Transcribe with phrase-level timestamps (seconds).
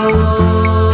[0.00, 0.89] La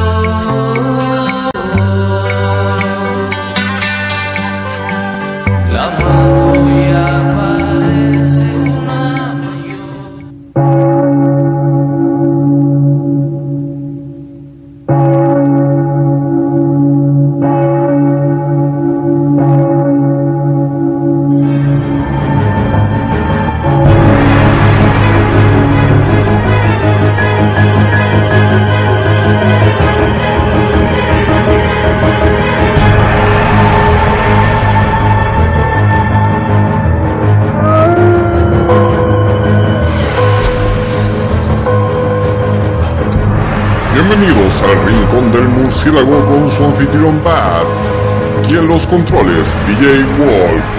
[48.77, 50.71] los controles DJ Wolf.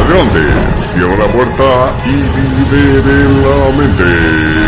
[0.00, 0.40] Adelante,
[0.78, 4.59] cierra la puerta y libere la mente.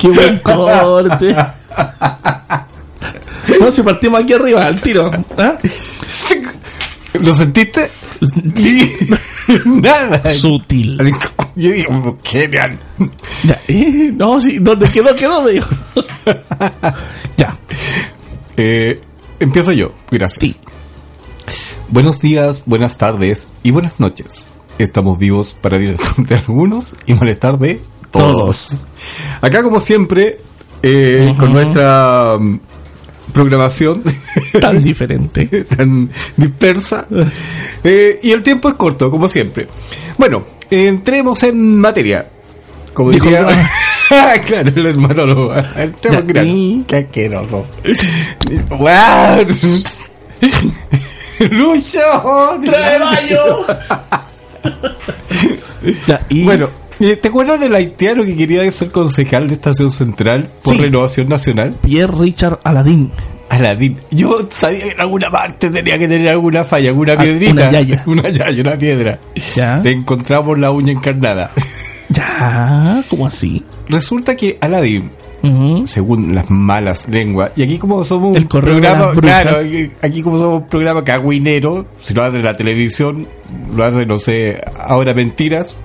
[0.00, 1.36] Qué buen corte.
[3.60, 5.10] No, si partimos aquí arriba, al tiro.
[5.36, 5.58] ¿ah?
[7.14, 7.90] ¿Lo sentiste?
[8.54, 8.90] Sí.
[9.64, 10.30] Nada.
[10.30, 10.96] Sutil.
[11.56, 12.78] Yo digo, genial.
[13.42, 15.44] Ya, eh, no, sí, donde quedó, quedó,
[17.36, 17.58] ya.
[18.56, 19.00] Eh,
[19.38, 19.92] empiezo yo.
[20.10, 20.40] Gracias.
[20.40, 20.56] Sí.
[21.88, 24.46] Buenos días, buenas tardes y buenas noches.
[24.78, 28.68] Estamos vivos para divertir de algunos y molestar de todos.
[28.68, 28.76] Todos.
[29.40, 30.40] Acá, como siempre,
[30.82, 32.60] eh, con nuestra mm,
[33.32, 34.02] programación
[34.60, 35.64] Tan diferente.
[35.64, 37.06] tan dispersa.
[37.84, 39.66] Eh, y el tiempo es corto, como siempre.
[40.18, 42.28] Bueno, entremos en materia.
[42.92, 43.46] Como Dijo diría...
[44.44, 45.54] claro, el hermatólogo.
[45.76, 47.66] Entremos en Qué asqueroso.
[51.38, 52.00] ¡Lucho!
[52.64, 53.38] ¡Trae baño!
[56.06, 56.68] ya, y Bueno,
[57.20, 60.80] ¿te acuerdas del haitiano que quería ser concejal de Estación Central por Sí.
[60.82, 61.74] Renovación Nacional?
[61.82, 63.10] Pierre Richard Aladín.
[63.48, 63.98] Aladín.
[64.12, 67.52] Yo sabía que en alguna parte tenía que tener alguna falla, alguna Ah, piedrita.
[67.52, 68.04] una yaya.
[68.06, 69.18] Una yaya, una piedra.
[69.56, 69.76] Ya.
[69.78, 71.52] Le encontramos la uña encarnada.
[72.12, 73.64] Ya, ¿cómo así?
[73.88, 75.12] Resulta que Aladín,
[75.84, 79.56] según las malas lenguas, y aquí como somos El un programa, claro,
[80.02, 83.28] aquí- como somos un programa cagüinero, si lo hace la televisión,
[83.76, 85.76] lo hace, no sé, ahora mentiras,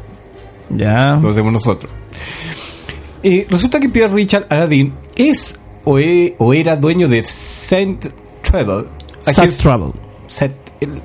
[0.70, 1.16] Ya.
[1.22, 1.92] lo hacemos nosotros.
[3.24, 8.06] Eh, resulta que Pierre Richard Aladin es o, e- o era dueño de Saint
[8.42, 8.86] Travel.
[9.26, 9.92] Es- Travel.
[10.28, 10.54] Saint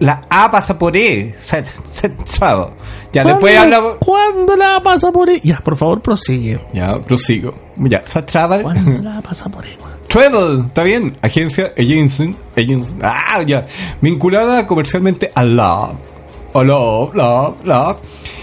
[0.01, 1.35] La A pasa por E.
[1.39, 2.75] Set- set- sábado.
[3.13, 3.97] Ya, ¿Cuándo- después hablamos.
[4.01, 5.41] ¿Cuándo la pasa por ahí?
[5.45, 6.61] Ya, por favor, prosigue.
[6.73, 7.55] Ya, prosigo.
[7.77, 8.63] Ya, Fat Travel.
[8.63, 9.77] ¿Cuándo la pasa por ahí?
[10.09, 11.17] Travel, está bien.
[11.23, 12.95] Agencia, agency, agency.
[13.01, 13.67] Ah, ya.
[14.03, 15.93] Vinculada comercialmente a la.
[16.55, 17.97] A la, la, la.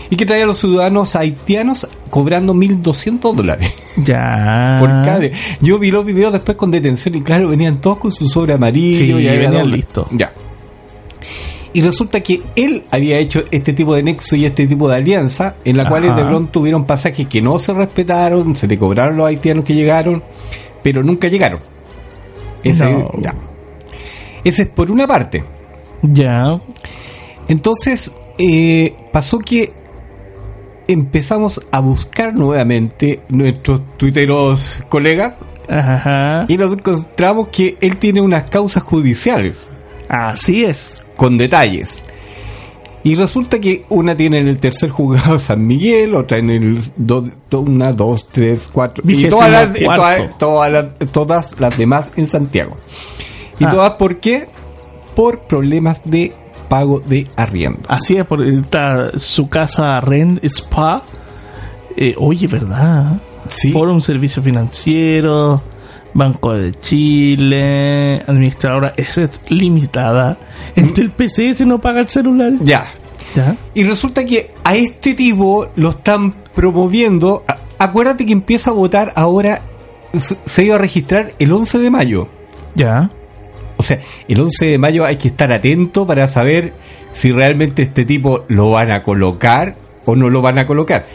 [0.10, 4.78] Y que trae a los ciudadanos haitianos cobrando 1.200 dólares Ya.
[4.80, 5.20] por cada.
[5.60, 8.98] Yo vi los videos después con detención y claro, venían todos con su sobre amarillo.
[8.98, 10.08] Sí, y ahí venían listos.
[10.12, 10.32] Ya.
[11.74, 15.58] Y resulta que él había hecho este tipo de nexo y este tipo de alianza,
[15.66, 16.16] en la cual Ajá.
[16.22, 20.24] de pronto tuvieron pasajes que no se respetaron, se le cobraron los haitianos que llegaron,
[20.82, 21.60] pero nunca llegaron.
[22.64, 23.12] Ese, No.
[23.20, 23.36] ya.
[24.44, 25.44] Ese es por una parte.
[26.02, 26.42] Ya.
[27.48, 29.74] Entonces, eh, pasó que
[30.88, 36.46] empezamos a buscar nuevamente nuestros tuiteros colegas Ajá.
[36.48, 39.70] y nos encontramos que él tiene unas causas judiciales.
[40.10, 41.04] Así es.
[41.18, 42.04] con detalles.
[43.04, 47.24] Y resulta que una tiene en el tercer juzgado San Miguel, otra en el do,
[47.50, 52.28] do- una, dos, tres, cuatro, y todas las, todas, todas las, todas las demás en
[52.28, 52.78] Santiago.
[53.60, 53.72] ¿Y Ah.
[53.72, 54.48] todas por qué?
[55.16, 56.34] Por problemas de
[56.68, 57.82] pago de arriendo.
[57.88, 61.04] Así es, porque está su casa Rent Spa.
[61.96, 63.20] Eh, oye, ¿verdad?
[63.50, 63.72] Sí.
[63.72, 65.62] Por un servicio financiero,
[66.14, 69.20] Banco de Chile, administradora es
[69.50, 70.38] limitada.
[70.76, 72.54] Entre el PCS no paga el celular.
[72.62, 72.88] Ya.
[73.36, 73.56] ¿Ya?
[73.74, 77.44] Y resulta que a este tipo lo están promoviendo.
[77.78, 79.62] Acuérdate que empieza a votar ahora,
[80.14, 82.28] se- se iba a registrar el 11 de mayo.
[82.76, 83.10] ¿Ya?
[83.78, 86.74] O sea, el 11 de mayo hay que estar atento para saber
[87.12, 89.76] si realmente este tipo lo van a colocar
[90.06, 91.06] o no lo van a colocar.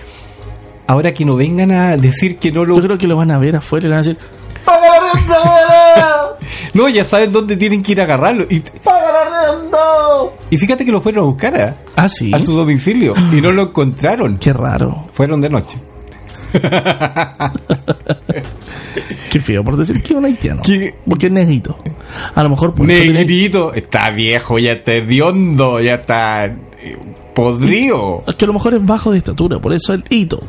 [0.86, 2.76] Ahora que no vengan a decir que no lo...
[2.76, 4.18] Yo creo que lo van a ver afuera y le van a decir,
[6.74, 8.44] No, ya saben dónde tienen que ir a agarrarlo.
[8.48, 8.62] Y,
[10.50, 11.74] y fíjate que lo fueron a buscar ¿eh?
[11.96, 12.30] ah, sí.
[12.32, 14.38] a su domicilio y no lo encontraron.
[14.38, 15.06] Qué raro.
[15.12, 15.78] Fueron de noche.
[19.30, 20.62] Qué feo por decir que es un haitiano.
[20.62, 20.94] ¿Qué?
[21.08, 21.76] Porque es negrito.
[22.34, 26.96] A lo mejor por tiene- Negrito, está viejo, ya está hediondo, ya está eh,
[27.34, 28.24] podrido.
[28.26, 30.40] Es que a lo mejor es bajo de estatura, por eso el hito.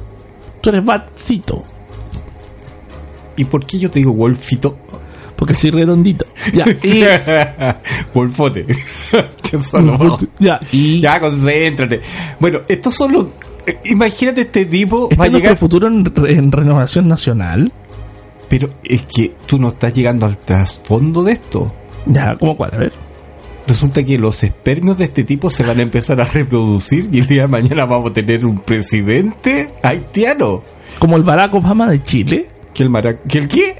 [0.62, 1.64] Tú eres batcito,
[3.36, 4.78] ¿Y por qué yo te digo Wolfito?
[5.36, 6.26] porque soy redondito.
[6.54, 7.04] Ya, y,
[8.14, 8.66] Wolfote.
[10.40, 12.00] Ya, y Ya, concéntrate.
[12.40, 13.26] Bueno, estos son los.
[13.66, 15.58] eh, Imagínate este tipo está va a llegar.
[15.58, 17.72] futuro en, en renovación nacional.
[18.50, 21.74] Pero es que tú no estás llegando al trasfondo de esto.
[22.06, 22.74] Ya, ¿cómo cuál?
[22.74, 22.94] A ver.
[23.66, 27.28] Resulta que los espermios de este tipo se van a empezar a reproducir y el
[27.28, 30.64] día de mañana vamos a tener un presidente haitiano.
[31.00, 32.50] Como el Barack Obama de Chile.
[32.74, 32.92] ¿Que el.
[33.28, 33.76] ¿Que el qué?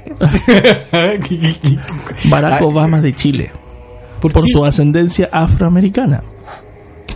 [2.30, 3.50] Barack Obama de Chile.
[4.20, 6.22] ¿Por, Por su ascendencia afroamericana.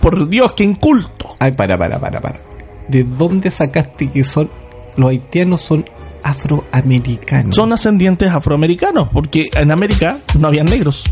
[0.00, 1.36] Por Dios, qué inculto.
[1.38, 2.40] Ay, para, para, para, para.
[2.88, 4.50] ¿De dónde sacaste que son
[4.96, 5.84] los haitianos son
[6.22, 7.54] afroamericanos?
[7.54, 11.04] Son ascendientes afroamericanos, porque en América no habían negros.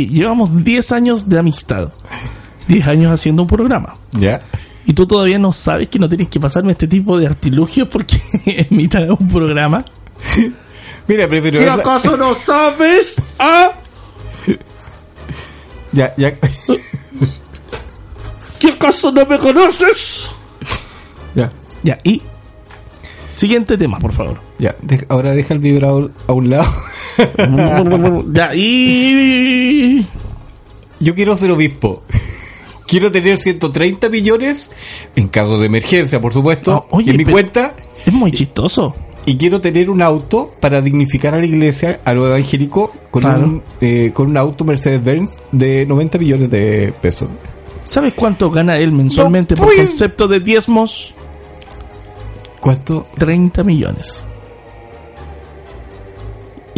[0.00, 1.92] Oye, llevamos 10 años de amistad.
[2.68, 3.96] 10 años haciendo un programa.
[4.12, 4.40] ¿Ya?
[4.86, 8.16] Y tú todavía no sabes que no tienes que pasarme este tipo de artilugios porque
[8.46, 9.84] en mitad de un programa.
[11.06, 11.60] Mira, prefiero...
[11.60, 13.16] ¿Qué acaso no sabes?
[13.38, 13.72] ¿Ah?
[15.92, 16.32] Ya, ya.
[18.60, 20.24] ¿Qué acaso no me conoces?
[21.34, 21.50] ya.
[21.82, 22.22] Ya, y.
[23.32, 24.40] Siguiente tema, por favor.
[24.60, 24.76] Ya,
[25.08, 26.70] ahora deja el vibrador a un lado.
[28.32, 30.06] ya, y.
[31.00, 32.02] Yo quiero ser obispo.
[32.86, 34.70] Quiero tener 130 millones
[35.16, 37.74] en caso de emergencia, por supuesto, No, oye, en mi cuenta.
[38.04, 38.94] Es muy chistoso.
[39.24, 43.44] Y quiero tener un auto para dignificar a la iglesia, a lo evangélico, con, Claro.
[43.44, 47.28] un, eh, con un auto Mercedes-Benz de 90 millones de pesos.
[47.84, 51.14] ¿Sabes cuánto gana él mensualmente No por concepto de diezmos?
[52.60, 53.06] ¿Cuánto?
[53.16, 54.24] 30 millones.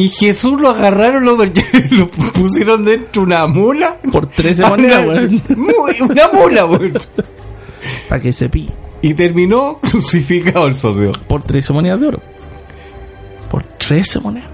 [0.02, 1.37] Y Jesús lo agarraron, lo,
[1.90, 3.99] lo pusieron dentro de una mula.
[4.11, 5.42] Por 13 monedas, weón.
[6.11, 6.92] Una mula, weón.
[8.09, 8.73] Para que se pille.
[9.00, 11.12] Y terminó crucificado el socio.
[11.28, 12.21] Por 13 monedas de oro.
[13.50, 14.49] Por 13 monedas.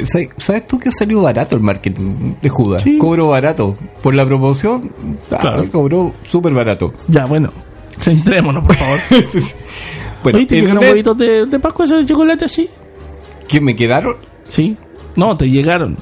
[0.00, 2.82] Sa- ¿Sabes tú que salió barato el marketing de Judas?
[2.82, 2.98] Sí.
[2.98, 3.76] Cobró barato.
[4.02, 4.90] Por la promoción,
[5.30, 5.70] ah, Claro.
[5.70, 6.92] cobró súper barato.
[7.08, 7.50] Ya, bueno.
[7.98, 8.98] Centrémonos, por favor.
[10.22, 12.68] bueno, Oye, ¿te llegaron huevitos de, de Pascua esos de chocolate así?
[13.50, 14.16] ¿Qué me quedaron?
[14.44, 14.76] Sí.
[15.16, 15.96] No, te llegaron.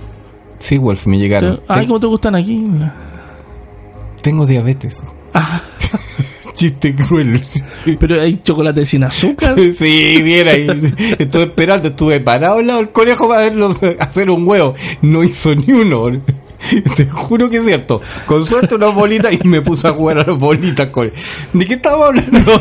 [0.58, 1.60] Sí, Wolf, me llegaron.
[1.66, 2.62] Ay, Ten- ¿cómo te gustan aquí?
[4.20, 5.02] Tengo diabetes.
[5.32, 5.62] Ah,
[6.52, 7.40] Chiste cruel.
[7.98, 9.54] pero hay chocolate sin azúcar.
[9.72, 10.66] Sí, bien ahí.
[11.18, 14.74] Estuve esperando, estuve parado al lado del conejo para verlo hacer un huevo.
[15.00, 16.20] No hizo ni uno.
[16.96, 18.02] Te juro que es cierto.
[18.26, 21.10] Con suerte unas bolitas y me puse a jugar a las bolitas con
[21.54, 22.60] ¿De qué estaba hablando?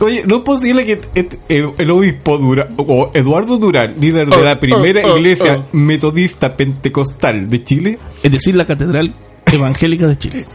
[0.00, 4.42] Oye, no es posible que et- el, el obispo Dura, o Eduardo Durán, líder de
[4.42, 5.76] la primera oh, oh, iglesia oh.
[5.76, 9.14] metodista pentecostal de Chile, Es decir, la Catedral
[9.52, 10.46] Evangélica de Chile.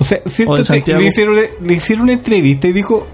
[0.00, 3.06] O sea, siento O que le hicieron, le hicieron una entrevista y dijo,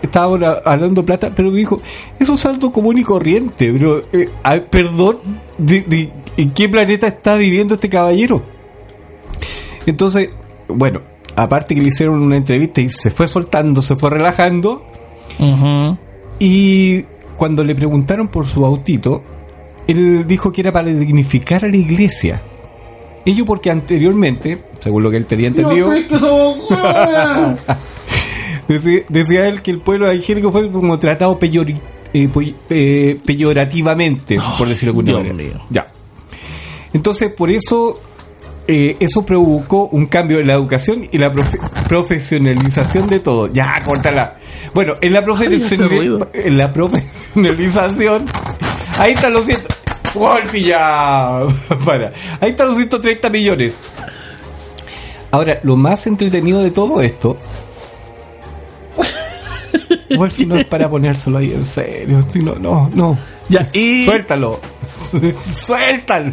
[0.00, 1.82] estábamos a- hablando plata, pero dijo,
[2.18, 4.28] es un saldo común y corriente, pero, eh,
[4.70, 5.18] perdón,
[5.58, 8.42] de, de- ¿en qué planeta está viviendo este caballero?
[9.86, 10.30] Entonces,
[10.68, 11.00] bueno,
[11.36, 14.86] aparte que le hicieron una entrevista y se fue soltando, se fue relajando,
[15.38, 15.96] Ujú.
[16.38, 17.02] y
[17.36, 19.22] cuando le preguntaron por su autito,
[19.86, 22.42] él dijo que era para dignificar a la iglesia.
[23.24, 25.90] Ello porque anteriormente, según lo que él tenía entendido,
[28.68, 32.28] decía, decía él que el pueblo evangélico fue como tratado eh,
[32.70, 35.54] eh, peyorativamente, por decirlo de alguna Dios manera.
[35.56, 35.66] mío.
[35.70, 35.88] Ya.
[36.92, 38.00] Entonces, por eso,
[38.68, 41.58] eh, eso provocó un cambio en la educación y la profe-
[41.88, 43.48] profesionalización de todo.
[43.52, 44.36] Ya, córtala.
[44.74, 46.30] Bueno, en la, Ay, ese profesionali- ruido.
[46.34, 48.24] en la profesionalización,
[48.98, 49.66] ahí están los ciento...
[50.14, 51.42] Wolfi, ya.
[51.84, 52.12] Para.
[52.40, 53.74] Ahí están los 130 millones.
[55.30, 57.36] Ahora, lo más entretenido de todo esto.
[60.16, 62.24] Wolfi no es para ponérselo ahí en serio.
[62.30, 63.18] si no, no, no.
[63.50, 64.04] Ya, y.
[64.04, 64.58] Suéltalo.
[65.44, 66.32] Suéltalo.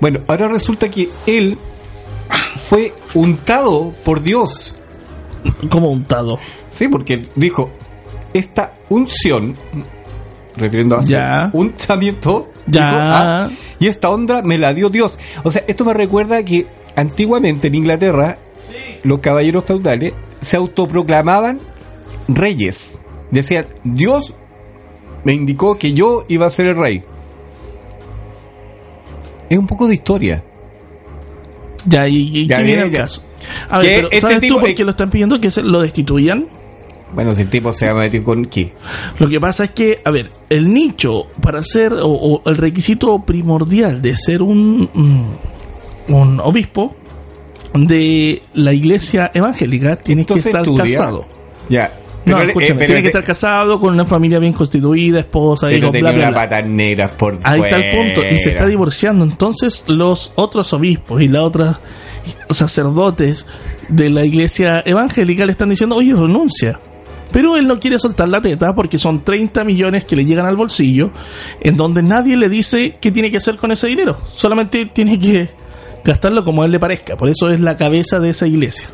[0.00, 1.58] Bueno, ahora resulta que él
[2.56, 4.74] fue untado por Dios.
[5.70, 6.38] Como untado.
[6.72, 7.70] Sí, porque dijo,
[8.32, 9.56] esta unción,
[10.56, 11.50] refiriendo a Ya.
[11.52, 12.90] untamiento, Ya.
[12.90, 15.18] dijo, "Ah, y esta onda me la dio Dios.
[15.42, 16.66] O sea, esto me recuerda que
[16.96, 18.38] antiguamente en Inglaterra,
[19.02, 21.60] los caballeros feudales se autoproclamaban
[22.28, 22.98] reyes.
[23.30, 24.34] Decían, Dios
[25.24, 27.02] me indicó que yo iba a ser el rey.
[29.52, 30.42] Es un poco de historia.
[31.84, 33.22] Ya, y, y Ya, ¿qué ya, viene el caso?
[33.68, 35.62] A ver, Que pero este ¿sabes tipo- tú por qué lo están pidiendo que se
[35.62, 36.46] lo destituyan?
[37.14, 38.72] Bueno, si el tipo se va a meter con qué.
[39.18, 43.18] Lo que pasa es que, a ver, el nicho para ser, o, o el requisito
[43.18, 46.96] primordial de ser un, mm, un obispo
[47.74, 50.84] de la iglesia evangélica tiene que estar estudia.
[50.98, 51.26] casado.
[51.68, 51.92] Ya.
[52.24, 55.78] No, eh, escúchame, pero- tiene que estar casado con una familia bien constituida, esposa, Pero
[55.78, 56.40] hijos, tenía bla, bla, una bla.
[56.50, 58.22] pata negra por Ahí está el punto.
[58.24, 58.66] Y se está fuera.
[58.68, 59.24] divorciando.
[59.24, 61.76] Entonces, los otros obispos y las otras
[62.50, 63.46] sacerdotes
[63.88, 66.78] de la iglesia evangélica le están diciendo, oye, renuncia.
[67.32, 70.54] Pero él no quiere soltar la teta porque son 30 millones que le llegan al
[70.56, 71.10] bolsillo,
[71.60, 74.18] en donde nadie le dice qué tiene que hacer con ese dinero.
[74.34, 75.48] Solamente tiene que
[76.04, 77.16] gastarlo como a él le parezca.
[77.16, 78.90] Por eso es la cabeza de esa iglesia.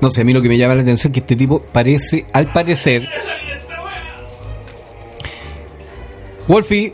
[0.00, 2.26] No sé, a mí lo que me llama la atención es que este tipo parece,
[2.32, 3.08] al parecer.
[6.48, 6.92] Wolfie,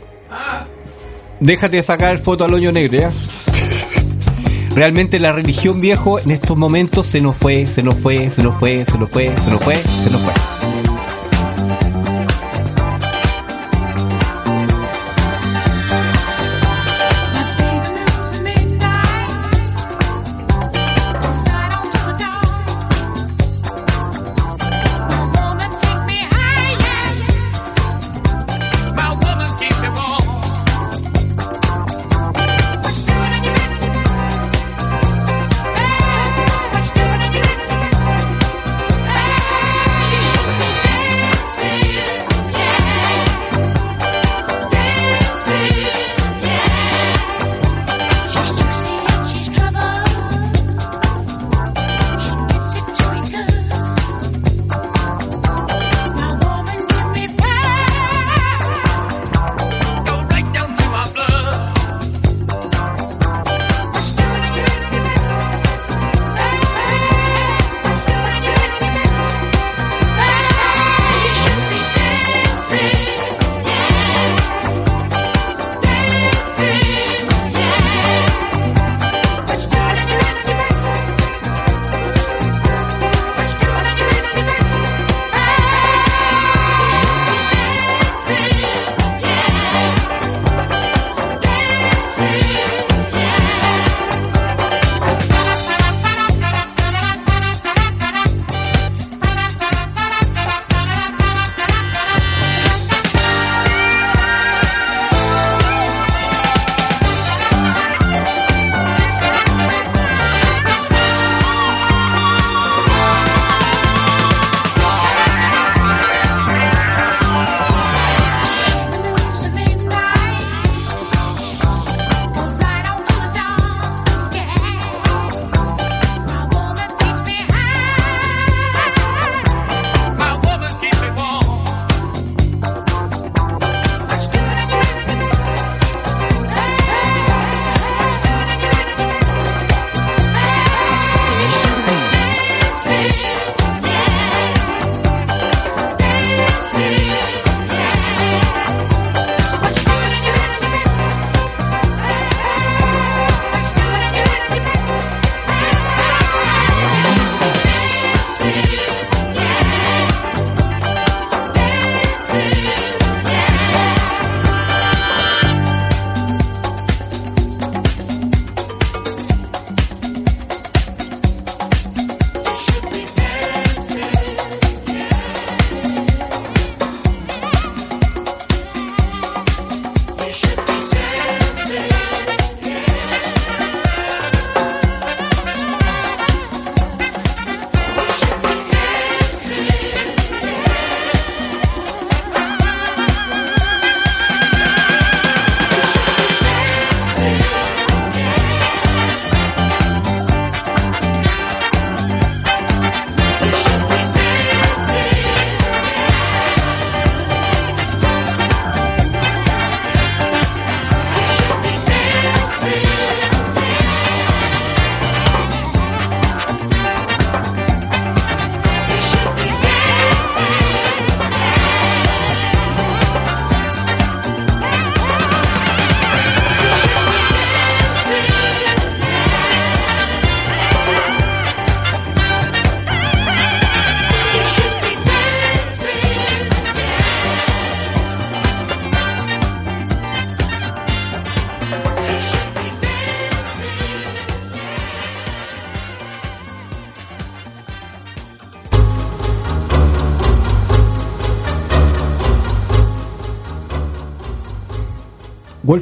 [1.39, 3.11] déjate de sacar foto al hoyo negro, ¿ya?
[4.75, 8.55] Realmente la religión viejo en estos momentos se nos fue, se nos fue, se nos
[8.55, 10.52] fue, se nos fue, se nos fue, se nos fue.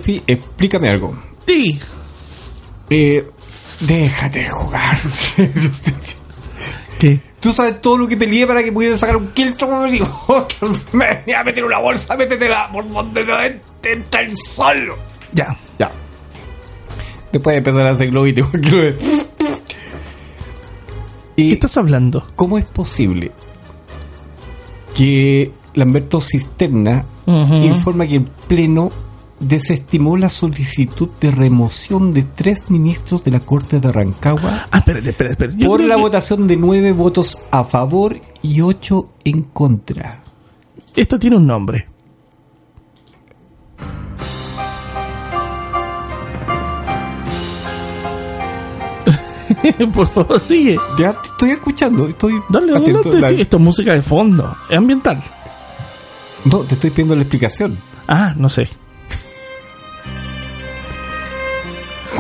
[0.02, 1.16] Wolfie, explícame algo.
[1.48, 1.80] Sí.
[2.90, 3.26] Eh,
[3.82, 4.98] déjate de jugar.
[7.00, 7.20] ¿Qué?
[7.40, 10.02] Tú sabes todo lo que peleé para que pudieran sacar un y
[10.96, 13.34] me venía a meter una bolsa, métetela por donde no
[13.84, 14.94] entra el sol.
[15.34, 15.58] Ya.
[15.80, 15.92] Ya.
[17.32, 18.48] Después de empezar a hacer globito.
[18.52, 18.96] ¿Qué
[21.38, 22.28] ¿Y estás hablando?
[22.36, 23.32] cómo es posible
[24.94, 27.56] que Lamberto Cisterna Ujú.
[27.56, 28.92] informa que el Pleno
[29.42, 34.84] desestimó la solicitud de remoción de tres ministros de la Corte de Rancagua Ah,
[35.66, 40.24] por la que votación de nueve votos a favor y ocho en contra.
[40.96, 41.88] Esto tiene un nombre.
[49.94, 50.78] Por favor, sigue.
[50.98, 53.20] Ya te estoy escuchando, estoy Dale, atento, adelante.
[53.22, 53.36] dale.
[53.36, 54.56] sí, Esto es música de fondo.
[54.70, 55.22] Es ambiental.
[56.46, 57.78] No, te estoy pidiendo la explicación.
[58.08, 58.70] Ah, no sé.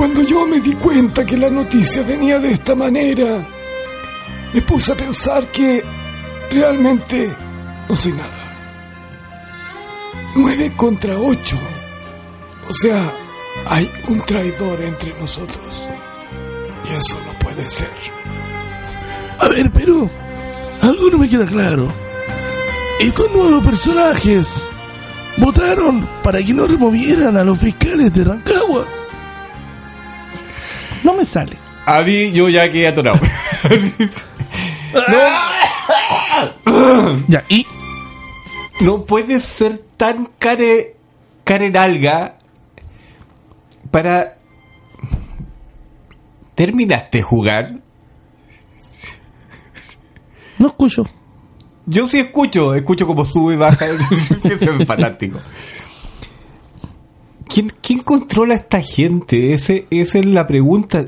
[0.01, 3.47] Cuando yo me di cuenta que la noticia venía de esta manera,
[4.51, 5.83] me puse a pensar que
[6.49, 7.29] realmente
[7.87, 8.55] no soy nada.
[10.35, 11.55] Nueve contra ocho.
[12.67, 13.13] O sea,
[13.67, 15.85] hay un traidor entre nosotros.
[16.89, 17.93] Y eso no puede ser.
[19.37, 20.09] A ver, pero
[20.81, 21.93] algo no me queda claro.
[22.99, 24.67] Estos nuevos personajes
[25.37, 29.00] votaron para que no removieran a los fiscales de Rancagua.
[31.03, 31.57] No me sale.
[31.85, 33.19] A mí yo ya quedé atorado.
[37.27, 37.65] Ya, y
[38.81, 40.95] no puede ser tan care,
[41.43, 42.37] carenalga
[43.89, 44.37] para...
[46.55, 47.79] ¿Terminaste jugar?
[50.57, 51.05] no escucho.
[51.85, 53.85] Yo sí escucho, escucho como sube y baja.
[54.43, 55.39] es fantástico.
[57.53, 59.53] ¿Quién, ¿Quién controla a esta gente?
[59.53, 61.05] Ese, esa es la pregunta.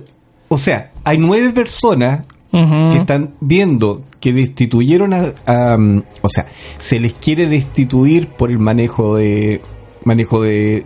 [0.49, 6.45] O sea, hay nueve personas que están viendo que destituyeron a, a, um, o sea,
[6.77, 9.59] se les quiere destituir por el manejo de
[10.05, 10.85] manejo de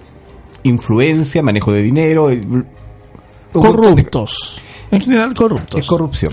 [0.63, 2.65] influencia, manejo de dinero, el-
[3.51, 4.61] Corruptos.
[4.91, 5.81] En general, corruptos.
[5.81, 6.31] es corrupción.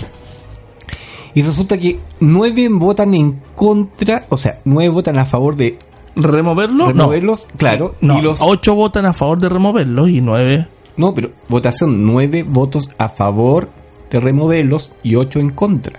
[1.34, 5.76] Y resulta que nueve votan en contra, o sea, nueve votan a favor de
[6.16, 6.86] ¿Removerlo?
[6.88, 10.68] removerlos, claro, No, y los ocho votan a favor de removerlo y nueve.
[10.96, 13.68] no, pero votación nueve votos a favor
[14.10, 15.98] de removerlos y ocho en contra.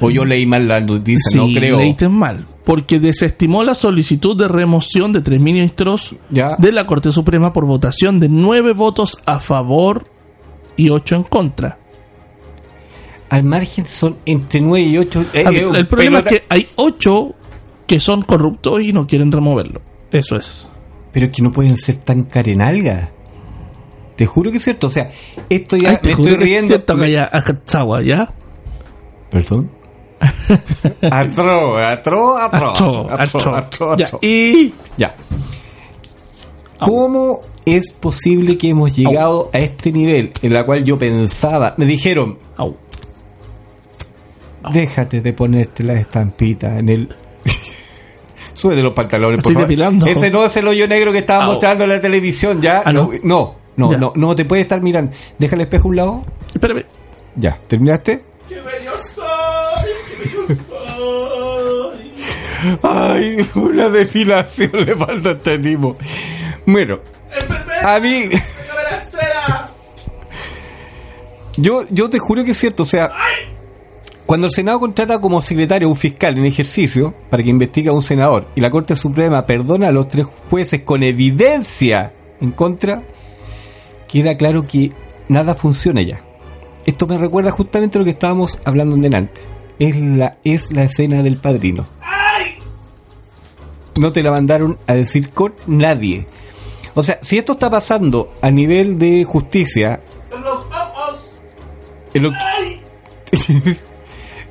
[0.00, 1.78] O yo leí mal la noticia, Sí, no creo.
[1.78, 2.46] leíste mal.
[2.64, 6.56] Porque desestimó la solicitud de remoción de tres ministros Ya.
[6.58, 10.04] de la Corte Suprema por votación de nueve votos a favor
[10.76, 11.78] y ocho en contra.
[13.28, 15.24] Al margen son entre 9 y 8.
[15.46, 17.34] A ver, el problema es que hay ocho
[17.92, 19.82] que son corruptos y no quieren removerlo.
[20.10, 20.66] Eso es.
[21.12, 23.10] Pero es que no pueden ser tan carenalgas.
[24.16, 24.86] Te juro que es cierto.
[24.86, 25.10] O sea,
[25.50, 26.68] esto ya Ay, te me juro estoy que es riendo.
[26.68, 28.32] cierto que haya Ajatzawa, ¿ya?
[29.30, 29.70] ¿Perdón?
[31.10, 33.54] atro, atro, atro, acho.
[33.54, 34.18] atro, Ya, atro.
[34.22, 35.14] y Ya.
[36.78, 41.74] ¿Cómo es posible que hemos llegado a este nivel en la cual yo pensaba?
[41.76, 42.74] Me dijeron, Au.
[44.72, 47.08] déjate de ponerte la estampita en el...
[48.62, 49.68] Súbete los pantalones, por Estoy favor.
[49.68, 50.06] depilando.
[50.06, 51.50] Ese no es el hoyo negro que estaba Au.
[51.54, 52.82] mostrando en la televisión, ya.
[52.84, 53.10] Ah, ¿no?
[53.24, 53.98] no, no, Ya.
[53.98, 55.10] no, no te puedes estar mirando.
[55.36, 56.24] Deja el espejo a un lado.
[56.54, 56.84] Espérame.
[57.34, 58.22] Ya, ¿terminaste?
[62.82, 65.96] Ay, una depilación le falta a este tipo.
[66.66, 67.00] Bueno,
[67.84, 68.28] a mí.
[71.56, 73.10] Yo, yo te juro que es cierto, o sea,
[74.26, 77.92] cuando el Senado contrata como secretario a un fiscal en ejercicio para que investigue a
[77.92, 83.02] un senador y la Corte Suprema perdona a los tres jueces con evidencia en contra,
[84.08, 84.92] queda claro que
[85.28, 86.22] nada funciona ya.
[86.86, 89.40] Esto me recuerda justamente a lo que estábamos hablando en delante.
[89.78, 91.86] Es la, es la escena del padrino.
[93.98, 96.26] No te la mandaron a decir con nadie.
[96.94, 100.00] O sea, si esto está pasando a nivel de justicia.
[102.14, 103.76] en lo que-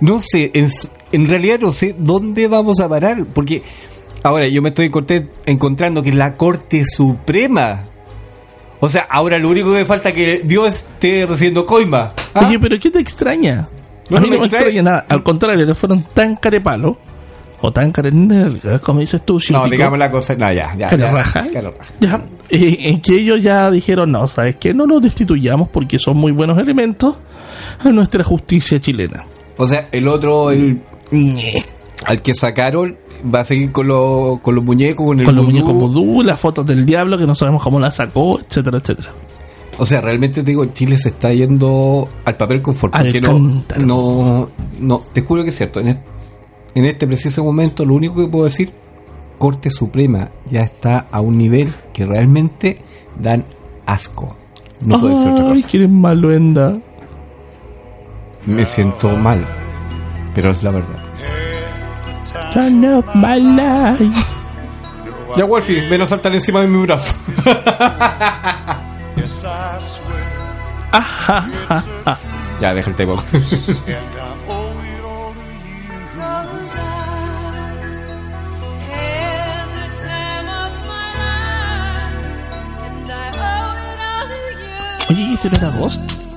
[0.02, 0.68] no sé, en,
[1.14, 3.26] en realidad no sé dónde vamos a parar.
[3.34, 3.64] Porque
[4.24, 7.84] ahora yo me estoy encontré- encontrando que la Corte Suprema.
[8.80, 12.14] O sea, ahora lo único que falta es que Dios esté recibiendo coima.
[12.34, 12.46] ¿Ah?
[12.48, 13.70] Oye, pero ¿qué te extraña?
[14.10, 14.82] No, a mí no me extraña extraña.
[14.82, 15.06] nada.
[15.08, 16.98] Al contrario, le fueron tan carepalo
[17.62, 20.34] o tan carenelga, como dices tú, no, digamos la cosa.
[20.34, 20.90] No, ya, ya.
[22.00, 24.74] ya, eh, en que ellos ya dijeron, no, ¿sabes qué?
[24.74, 27.16] No los destituyamos porque son muy buenos elementos
[27.80, 29.26] a nuestra justicia chilena.
[29.62, 30.82] O sea, el otro, el.
[32.06, 32.97] Al que sacaron
[33.34, 35.54] va a seguir con, los con los muñecos, con el Con los vudú.
[35.54, 39.12] muñecos vudú, las fotos del diablo que no sabemos cómo la sacó, etcétera, etcétera.
[39.78, 42.95] O sea, realmente te digo, Chile se está yendo al papel confort.
[42.95, 45.80] Al porque no, no, no, te juro que es cierto.
[45.80, 46.00] En,
[46.76, 48.71] en este preciso momento, lo único que puedo decir,
[49.38, 52.80] Corte Suprema ya está a un nivel que realmente
[53.19, 53.45] dan
[53.86, 54.36] asco.
[54.82, 55.67] No puede ser otra Ay, cosa.
[55.69, 56.80] quieren maluenda.
[58.45, 59.45] Me siento mal,
[60.34, 60.99] pero es la verdad.
[62.54, 64.06] Turn up my life.
[65.38, 67.13] Ya, Wolfie, ven a saltar encima de mi brazo.
[70.93, 72.19] Ajá, ajá, ajá.
[72.60, 73.15] ya, deja el tema.
[85.10, 86.31] Oye, ¿y este no era Ghost?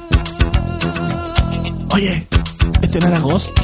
[1.94, 2.26] Oye,
[2.82, 3.56] ¿este no era Ghost?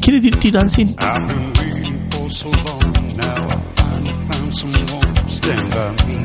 [0.00, 0.88] ¿Quiere Dirty Dancing?
[0.88, 3.48] For so long now.
[5.28, 6.21] Stand by me.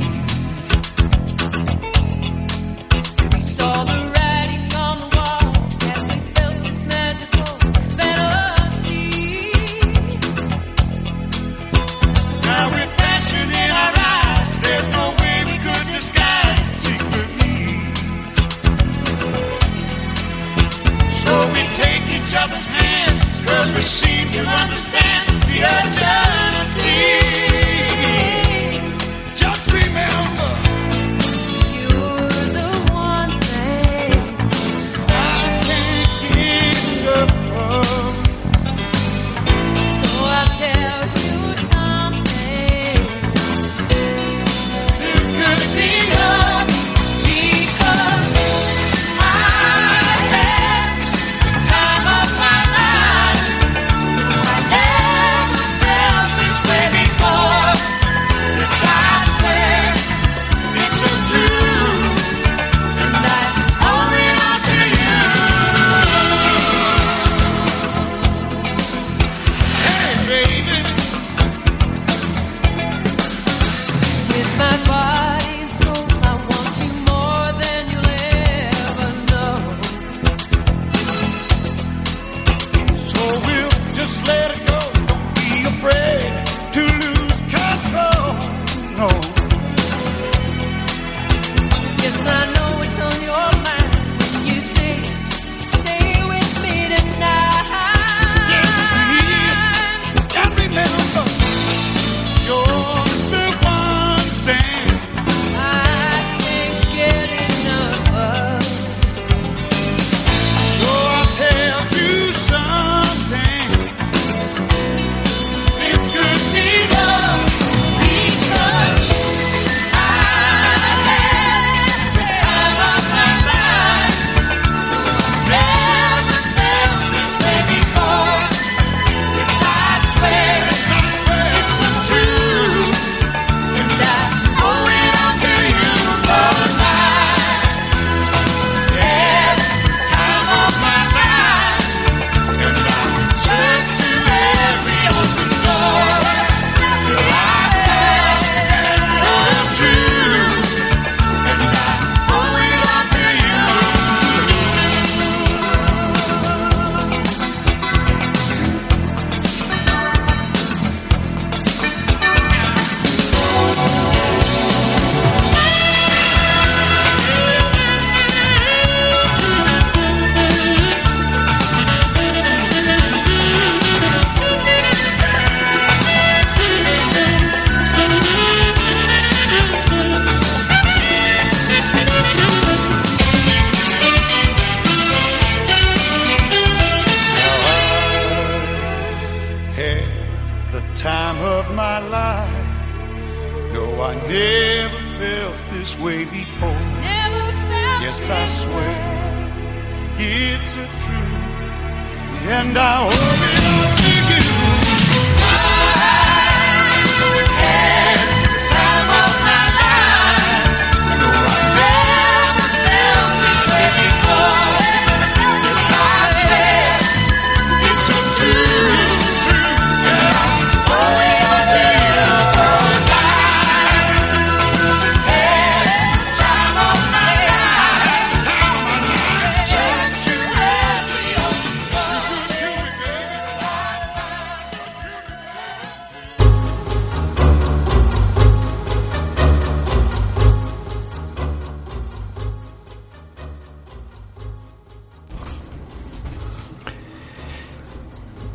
[24.37, 26.26] To understand the urgency?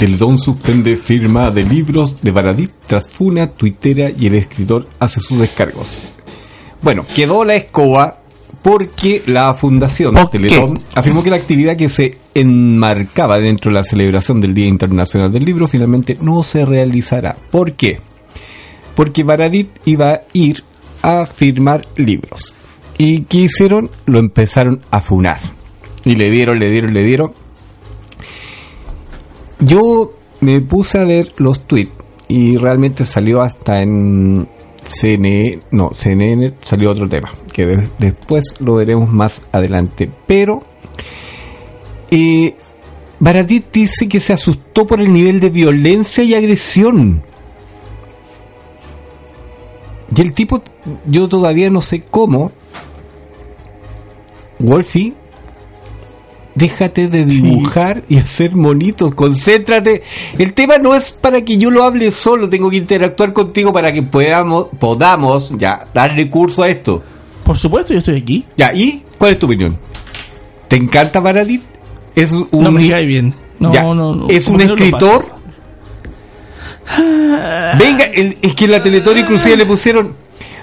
[0.03, 5.39] Teletón suspende firma de libros de Baradit tras Funa, Twittera y el escritor hace sus
[5.39, 6.17] descargos.
[6.83, 8.19] Bueno, quedó la escoba
[8.63, 13.85] porque la fundación ¿Por Teletón afirmó que la actividad que se enmarcaba dentro de la
[13.85, 17.37] celebración del Día Internacional del Libro finalmente no se realizará.
[17.53, 18.01] ¿Por qué?
[18.97, 20.65] Porque Baradit iba a ir
[21.03, 22.57] a firmar libros.
[22.99, 23.89] ¿Y qué hicieron?
[24.07, 25.39] Lo empezaron a funar.
[26.05, 27.33] Y le dieron, le dieron, le dieron.
[29.65, 31.93] Yo me puse a ver los tweets
[32.29, 34.49] y realmente salió hasta en
[34.85, 40.11] CNN, no, CNN salió otro tema, que de- después lo veremos más adelante.
[40.27, 40.63] Pero
[42.11, 42.57] eh,
[43.21, 47.23] Baradit dice que se asustó por el nivel de violencia y agresión.
[50.15, 50.63] Y el tipo,
[51.07, 52.51] yo todavía no sé cómo.
[54.59, 55.15] Wolfie,
[56.55, 60.03] déjate de dibujar y hacer monitos, concéntrate.
[60.39, 63.93] El tema no es para que yo lo hable solo, tengo que interactuar contigo para
[63.93, 67.03] que podamos, podamos ya darle curso a esto.
[67.45, 68.45] Por supuesto, yo estoy aquí.
[68.57, 69.77] Ya, ¿y cuál es tu opinión?
[70.69, 71.63] ¿Te encanta Baradit?
[72.15, 73.35] Es un, No me cae bien.
[73.59, 74.27] No, ya, no, no.
[74.29, 75.27] ¿Es un escritor?
[77.79, 80.15] Venga, el- es que en la Teletón inclusive le pusieron,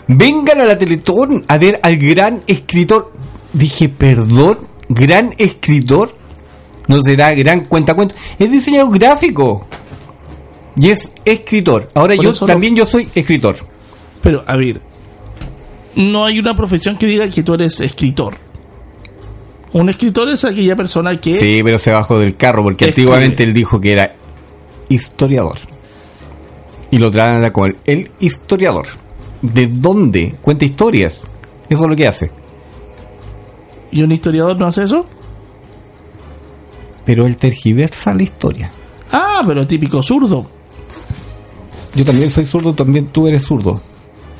[0.07, 3.11] vengan a la Teletón a ver al gran escritor.
[3.53, 6.13] Dije, perdón, gran escritor.
[6.87, 8.15] No será gran cuenta cuenta.
[8.37, 9.67] Es diseñador gráfico.
[10.77, 11.89] Y es escritor.
[11.93, 13.57] Ahora Por yo lo- también yo soy escritor.
[14.21, 14.81] Pero, a ver.
[15.95, 18.37] No hay una profesión que diga que tú eres escritor.
[19.71, 21.33] Un escritor es aquella persona que.
[21.37, 23.07] Sí, pero se bajó del carro porque Escribe.
[23.09, 24.13] antiguamente él dijo que era
[24.87, 25.57] historiador.
[26.91, 28.87] Y lo tratan como el, el historiador.
[29.41, 30.35] ¿De dónde?
[30.41, 31.23] Cuenta historias.
[31.69, 32.31] Eso es lo que hace.
[33.91, 35.05] ¿Y un historiador no hace eso?
[37.05, 38.71] Pero él tergiversa la historia.
[39.11, 40.45] Ah, pero típico zurdo.
[41.95, 43.81] Yo también soy zurdo, también tú eres zurdo.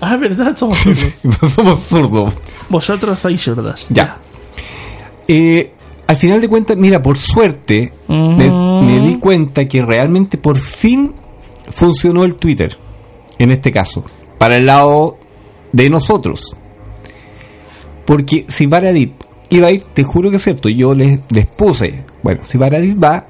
[0.01, 1.53] Ah, verdad, somos zurdos.
[1.53, 2.37] Somos zurdos.
[2.69, 3.87] Vosotros sois zurdas.
[3.89, 4.17] Ya.
[5.27, 5.73] Eh,
[6.07, 11.13] al final de cuentas, mira, por suerte, me, me di cuenta que realmente por fin
[11.69, 12.77] funcionó el Twitter.
[13.37, 14.03] En este caso.
[14.37, 15.17] Para el lado
[15.71, 16.55] de nosotros.
[18.05, 19.13] Porque si Baradit
[19.49, 23.01] iba a ir, te juro que es cierto, yo les, les puse, bueno, si Baradit
[23.01, 23.27] va,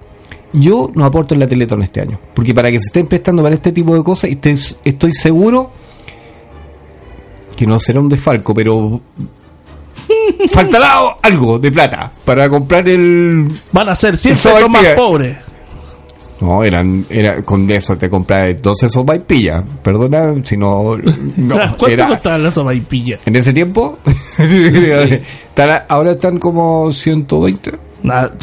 [0.54, 2.20] yo no aporto en la Teletón este año.
[2.34, 5.72] Porque para que se estén prestando para este tipo de cosas, estoy, estoy seguro
[7.56, 9.02] que no será un desfalco, pero
[10.52, 13.48] faltará algo de plata para comprar el...
[13.72, 15.38] Van a ser 100 Eso pesos más pobres.
[16.42, 19.64] No, eran, era, con eso te compras 12 sopaipillas.
[19.84, 20.98] Perdona si no...
[21.38, 23.20] no ¿Cuánto era, costaban las sopaipillas?
[23.26, 24.00] en ese tiempo,
[25.90, 27.72] ahora están como 120.
[28.04, 28.34] Nada.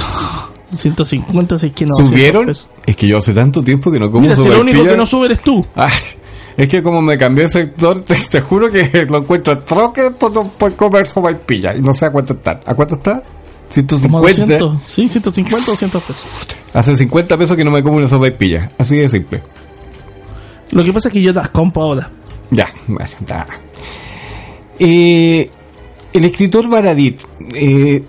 [0.74, 1.94] 150, si es que no.
[1.94, 2.44] ¿Subieron?
[2.44, 2.70] 100 pesos.
[2.86, 4.92] Es que yo hace tanto tiempo que no como Mira, si lo único sopaipillas.
[4.92, 5.66] que no sube eres tú.
[5.74, 5.92] Ay,
[6.56, 10.44] es que como me cambié de sector, te, te juro que lo encuentro troque, todo
[10.44, 11.74] por comer sopaipilla.
[11.74, 12.60] Y no sé a cuánto están.
[12.64, 13.22] ¿A cuánto está?
[13.68, 14.58] Como 150.
[14.58, 14.82] 200.
[14.84, 16.46] Sí, 150 o 200 pesos.
[16.72, 18.70] Hace 50 pesos que no me como una sopaipilla.
[18.78, 19.42] Así de simple.
[20.72, 22.10] Lo que pasa es que yo las compro ahora.
[22.50, 23.46] Ya, bueno, está.
[24.78, 25.50] Eh,
[26.12, 27.20] el escritor Baradit
[27.54, 28.02] eh,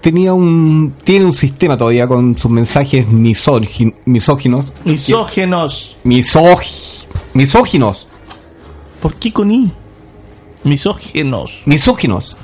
[0.00, 4.72] tenía un tiene un sistema todavía con sus mensajes misógin- misóginos.
[4.84, 5.96] Misógenos.
[6.04, 8.08] Misógi- misóginos.
[9.02, 9.70] ¿Por qué con I?
[10.64, 11.62] Misógenos.
[11.66, 12.36] Misóginos.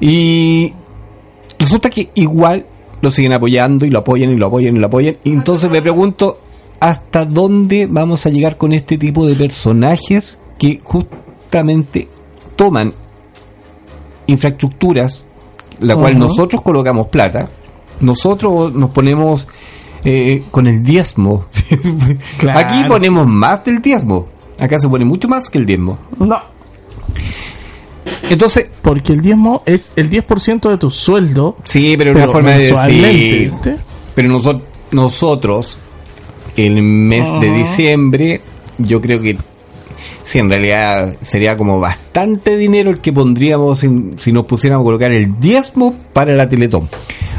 [0.00, 0.72] Y
[1.58, 2.66] resulta que igual
[3.02, 5.16] lo siguen apoyando y lo apoyan y lo apoyan y lo apoyan.
[5.24, 6.40] Y entonces me pregunto,
[6.80, 12.08] ¿hasta dónde vamos a llegar con este tipo de personajes que justamente
[12.56, 12.92] toman
[14.26, 15.26] infraestructuras,
[15.80, 16.28] la cual Ujú.
[16.28, 17.48] nosotros colocamos plata,
[18.00, 19.46] nosotros nos ponemos
[20.04, 21.46] eh, con el diezmo.
[22.38, 22.58] Claro.
[22.58, 24.26] Aquí ponemos más del diezmo.
[24.58, 25.98] Acá se pone mucho más que el diezmo.
[26.18, 26.36] No.
[28.30, 31.56] Entonces, Porque el diezmo es el 10% de tu sueldo.
[31.64, 33.50] Sí, pero, Pero una forma de decir.
[33.52, 33.76] ¿viste?
[34.14, 35.78] Pero noso- nosotros,
[36.56, 38.40] el mes de diciembre,
[38.78, 39.36] yo creo que
[40.24, 44.86] sí, en realidad sería como bastante dinero el que pondríamos en- si nos pusiéramos a
[44.86, 46.88] colocar el diezmo para la Teletón.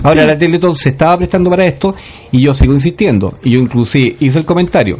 [0.03, 1.93] Ahora, la Teletón se estaba prestando para esto
[2.31, 3.37] y yo sigo insistiendo.
[3.43, 4.99] Y yo inclusive hice el comentario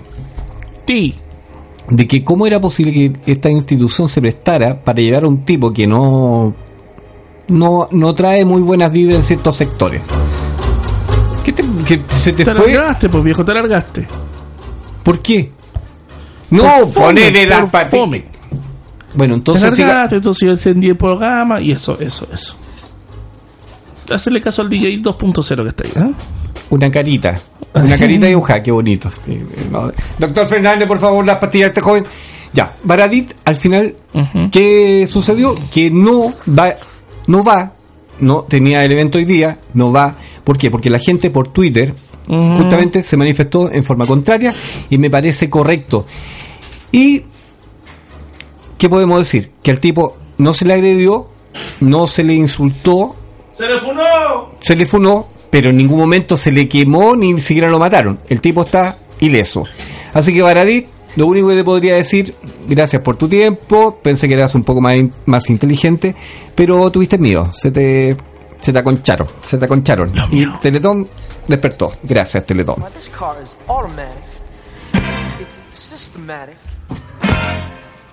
[0.88, 1.16] Sí.
[1.92, 5.72] De que cómo era posible que esta institución se prestara para llevar a un tipo
[5.72, 6.54] que no
[7.50, 10.02] no, no trae muy buenas vidas en ciertos sectores.
[11.44, 12.74] ¿Qué te, que se te Te fue?
[12.74, 14.08] largaste, pues viejo, te largaste.
[15.04, 15.52] ¿Por qué?
[16.52, 16.64] No,
[16.94, 17.92] ponele las patitas.
[18.00, 18.26] fome.
[19.14, 22.56] Bueno, Te entonces siga- largaste, entonces yo encendí el programa y eso, eso, eso.
[24.10, 26.14] Hacerle caso al DJ 2.0 que está ahí, ¿eh?
[26.70, 27.42] una carita.
[27.74, 29.10] Una carita dibujada, qué bonito.
[30.18, 32.04] Doctor Fernández, por favor, las pastillas de este joven.
[32.54, 33.96] Ya, Baradit, al final.
[34.52, 35.56] ¿qué sucedió?
[35.72, 36.76] Que no va,
[37.28, 37.72] no va,
[38.20, 40.16] no tenía el evento hoy día, no va.
[40.44, 40.70] ¿Por qué?
[40.70, 41.94] Porque la gente por Twitter
[42.28, 44.54] justamente se manifestó en forma contraria
[44.90, 46.06] y me parece correcto.
[46.92, 47.24] Y,
[48.78, 49.52] ¿qué podemos decir?
[49.64, 51.28] Que al tipo no se le agredió,
[51.80, 53.16] no se le insultó,
[53.52, 54.52] ¡Se le funó!
[54.60, 58.20] se le funó, pero en ningún momento se le quemó ni siquiera lo mataron.
[58.28, 59.64] El tipo está ileso.
[60.14, 60.88] Así que Baradit,
[61.18, 62.34] lo único que te podría decir,
[62.68, 66.16] gracias por tu tiempo, pensé que eras un poco más, in- más inteligente,
[66.56, 68.18] pero tuviste miedo, se te,
[68.60, 70.12] se te aconcharon, se te aconcharon.
[70.32, 70.46] Y.
[70.60, 71.08] Teletón
[71.48, 71.92] despertó.
[72.04, 72.82] Gracias, Teletón.
[72.82, 74.24] Well, this car is automatic.
[75.42, 76.56] It's systematic.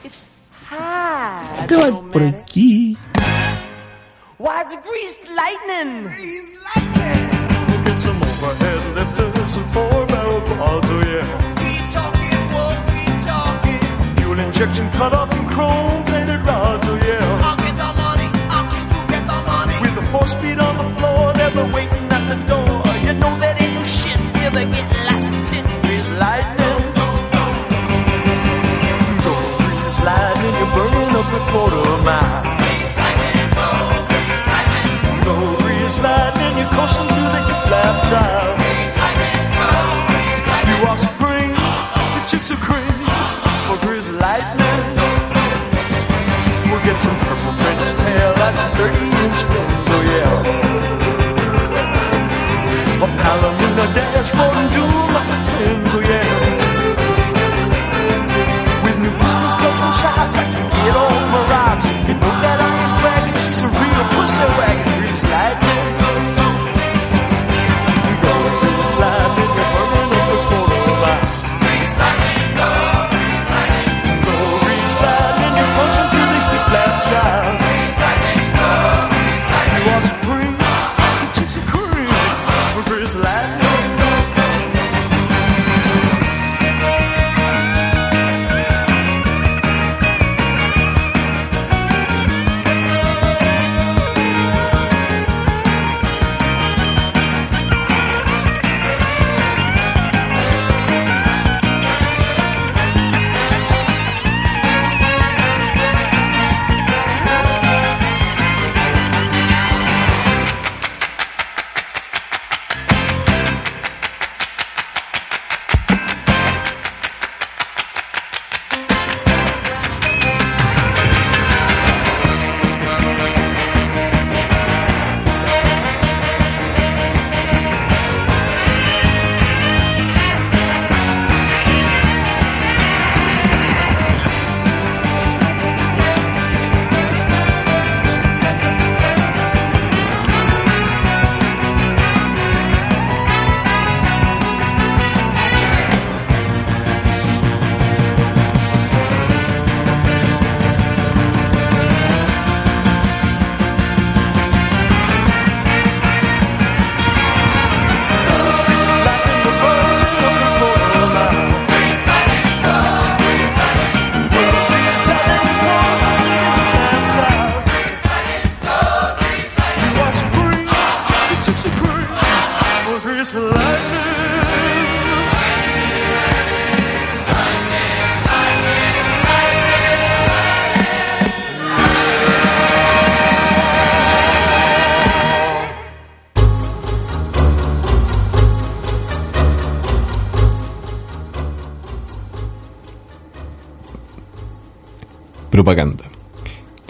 [0.04, 0.24] It's
[1.68, 2.96] ¿Qué va por aquí?
[4.38, 6.04] Why, it's greased lightning.
[6.04, 7.84] Greased lightning.
[7.84, 11.26] Get some overhead lifters and four barrel quads, oh yeah.
[11.58, 14.14] Keep talking, won't keep talking.
[14.14, 15.37] Fuel injection cut off
[54.40, 54.97] on du.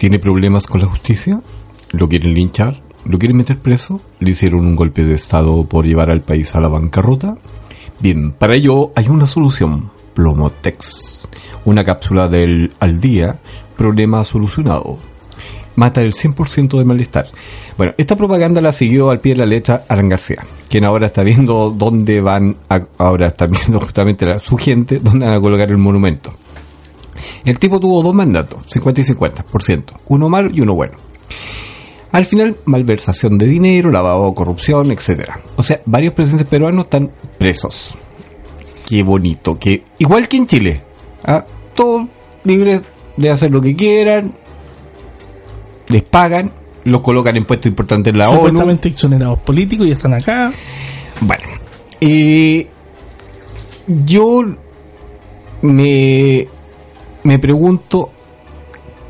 [0.09, 1.39] ¿Tiene problemas con la justicia?
[1.91, 2.81] ¿Lo quieren linchar?
[3.05, 4.01] ¿Lo quieren meter preso?
[4.19, 7.35] ¿Le hicieron un golpe de estado por llevar al país a la bancarrota?
[7.99, 9.91] Bien, para ello hay una solución.
[10.15, 11.27] Plomotex.
[11.63, 13.37] Una cápsula del al día,
[13.77, 14.97] problema solucionado.
[15.75, 17.27] Mata el 100% de malestar.
[17.77, 21.21] Bueno, esta propaganda la siguió al pie de la letra Alan García, quien ahora está
[21.21, 25.69] viendo dónde van, a- ahora está viendo justamente la- su gente, dónde van a colocar
[25.69, 26.33] el monumento.
[27.45, 30.97] El tipo tuvo dos mandatos, 50 y 50%, uno malo y uno bueno.
[32.11, 35.41] Al final, malversación de dinero, lavado, corrupción, etcétera.
[35.55, 37.95] O sea, varios presidentes peruanos están presos.
[38.87, 40.83] Qué bonito, que igual que en Chile,
[41.23, 41.45] ¿ah?
[41.75, 42.07] todos
[42.43, 42.81] libres
[43.15, 44.33] de hacer lo que quieran,
[45.87, 46.51] les pagan,
[46.85, 48.37] los colocan en puestos importantes en la ONU.
[48.37, 50.51] Supuestamente exonerados políticos y están acá.
[51.21, 51.43] Bueno,
[52.01, 52.67] eh,
[53.87, 54.43] yo
[55.61, 56.47] me,
[57.23, 58.11] me pregunto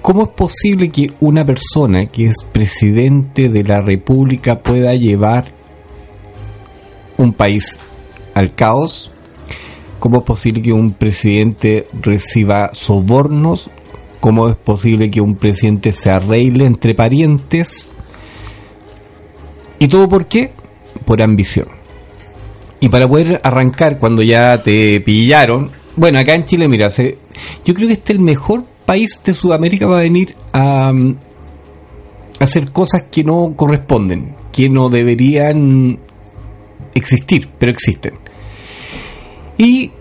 [0.01, 5.51] cómo es posible que una persona que es presidente de la República pueda llevar
[7.17, 7.79] un país
[8.33, 9.11] al caos.
[9.99, 13.69] ¿Cómo es posible que un presidente reciba sobornos?
[14.21, 17.91] ¿Cómo es posible que un presidente se arregle entre parientes?
[19.77, 20.51] ¿Y todo por qué?
[21.05, 21.67] Por ambición.
[22.79, 27.17] Y para poder arrancar cuando ya te pillaron, bueno, acá en Chile, mira, se-
[27.65, 30.91] yo creo que este es el mejor país de Sudamérica para venir a,
[32.39, 35.99] hacer cosas que no corresponden, que no deberían
[36.93, 38.13] existir, pero existen.
[39.57, 39.91] ¿Y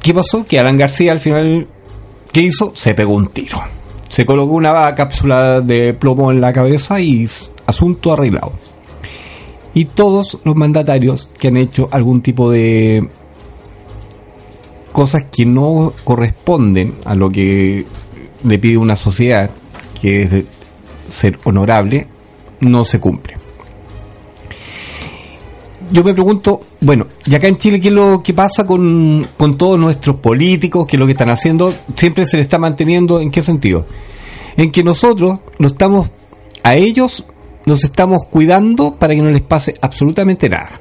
[0.00, 0.44] qué pasó?
[0.46, 1.66] Que Alan García al final,
[2.32, 2.72] ¿qué hizo?
[2.74, 3.60] Se pegó un tiro.
[4.08, 7.26] Se colocó una cápsula de plomo en la cabeza y
[7.66, 8.52] asunto arreglado.
[9.74, 13.08] Y todos los mandatarios que han hecho algún tipo de
[14.92, 17.84] cosas que no corresponden a lo que
[18.44, 19.50] le pide una sociedad,
[20.00, 20.44] que es
[21.08, 22.06] ser honorable,
[22.60, 23.34] no se cumple.
[25.92, 29.58] Yo me pregunto, bueno, y acá en Chile, ¿qué es lo que pasa con, con
[29.58, 30.86] todos nuestros políticos?
[30.86, 31.74] ¿Qué es lo que están haciendo?
[31.96, 33.86] Siempre se le está manteniendo, ¿en qué sentido?
[34.56, 36.08] En que nosotros no estamos,
[36.62, 37.24] a ellos
[37.66, 40.80] nos estamos cuidando para que no les pase absolutamente nada.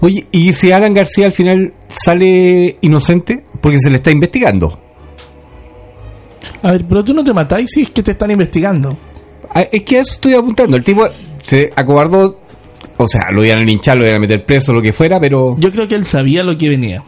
[0.00, 3.44] Oye, ¿y si Alan García al final sale inocente?
[3.60, 4.78] Porque se le está investigando.
[6.62, 8.96] A ver, pero tú no te matáis si es que te están investigando.
[9.54, 10.76] Ah, Es que a eso estoy apuntando.
[10.76, 11.06] El tipo
[11.42, 12.40] se acobardó,
[12.96, 15.56] o sea, lo iban a linchar, lo iban a meter preso, lo que fuera, pero...
[15.58, 17.02] Yo creo que él sabía lo que venía.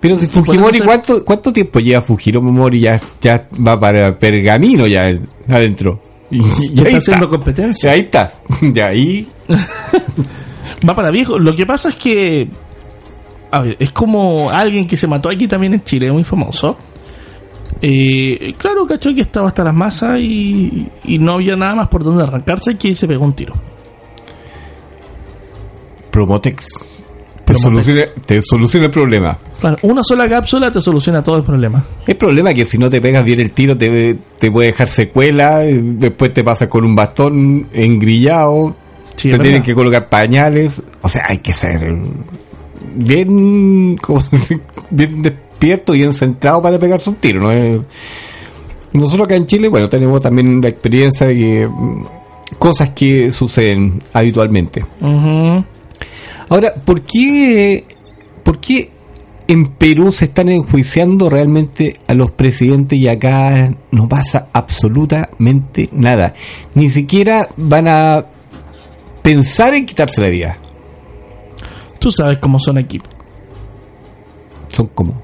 [0.00, 2.80] Pero si Fujimori, ¿cuánto, ¿cuánto tiempo lleva Fujimori?
[2.80, 5.00] Ya, ya va para pergamino ya
[5.48, 6.00] adentro.
[6.30, 6.40] Y, y
[6.80, 7.90] ahí está haciendo competencia.
[7.90, 8.32] Ahí está.
[8.60, 9.28] De ahí...
[10.86, 11.38] Va para viejo.
[11.38, 12.48] Lo que pasa es que.
[13.50, 16.76] A ver, es como alguien que se mató aquí también en Chile, muy famoso.
[17.80, 22.02] Eh, claro, cachó que estaba hasta las masas y, y no había nada más por
[22.02, 23.54] donde arrancarse que se pegó un tiro.
[26.10, 26.66] Promotex.
[27.44, 27.86] Te Promotex.
[27.86, 29.38] soluciona, te soluciona el problema.
[29.60, 31.84] Claro, una sola cápsula te soluciona todo el problema.
[32.06, 34.88] El problema es que si no te pegas bien el tiro te, te puede dejar
[34.88, 38.76] secuela, eh, después te pasas con un bastón engrillado,
[39.18, 41.92] Sí, tienen que colocar pañales, o sea, hay que ser
[42.94, 44.60] bien, ¿cómo se dice?
[44.90, 47.84] bien despierto y bien centrado para pegarse un tiro, ¿no?
[48.92, 52.04] Nosotros acá en Chile, bueno, tenemos también la experiencia de que mm,
[52.58, 54.84] cosas que suceden habitualmente.
[56.48, 57.84] Ahora, ¿por qué,
[58.42, 58.90] ¿por qué
[59.48, 66.34] en Perú se están enjuiciando realmente a los presidentes y acá no pasa absolutamente nada?
[66.74, 68.24] Ni siquiera van a
[69.28, 70.56] pensar en quitarse la vida.
[71.98, 72.98] Tú sabes cómo son aquí.
[74.68, 75.22] Son como...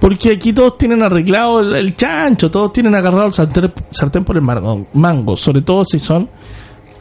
[0.00, 4.36] Porque aquí todos tienen arreglado el, el chancho, todos tienen agarrado el sartén, sartén por
[4.36, 6.28] el mango, mango, sobre todo si son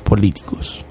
[0.03, 0.83] políticos.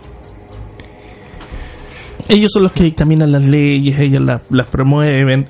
[2.28, 5.46] Ellos son los que dictaminan las leyes, ellos las, las promueven.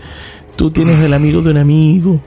[0.55, 2.21] Tú tienes el amigo de un amigo.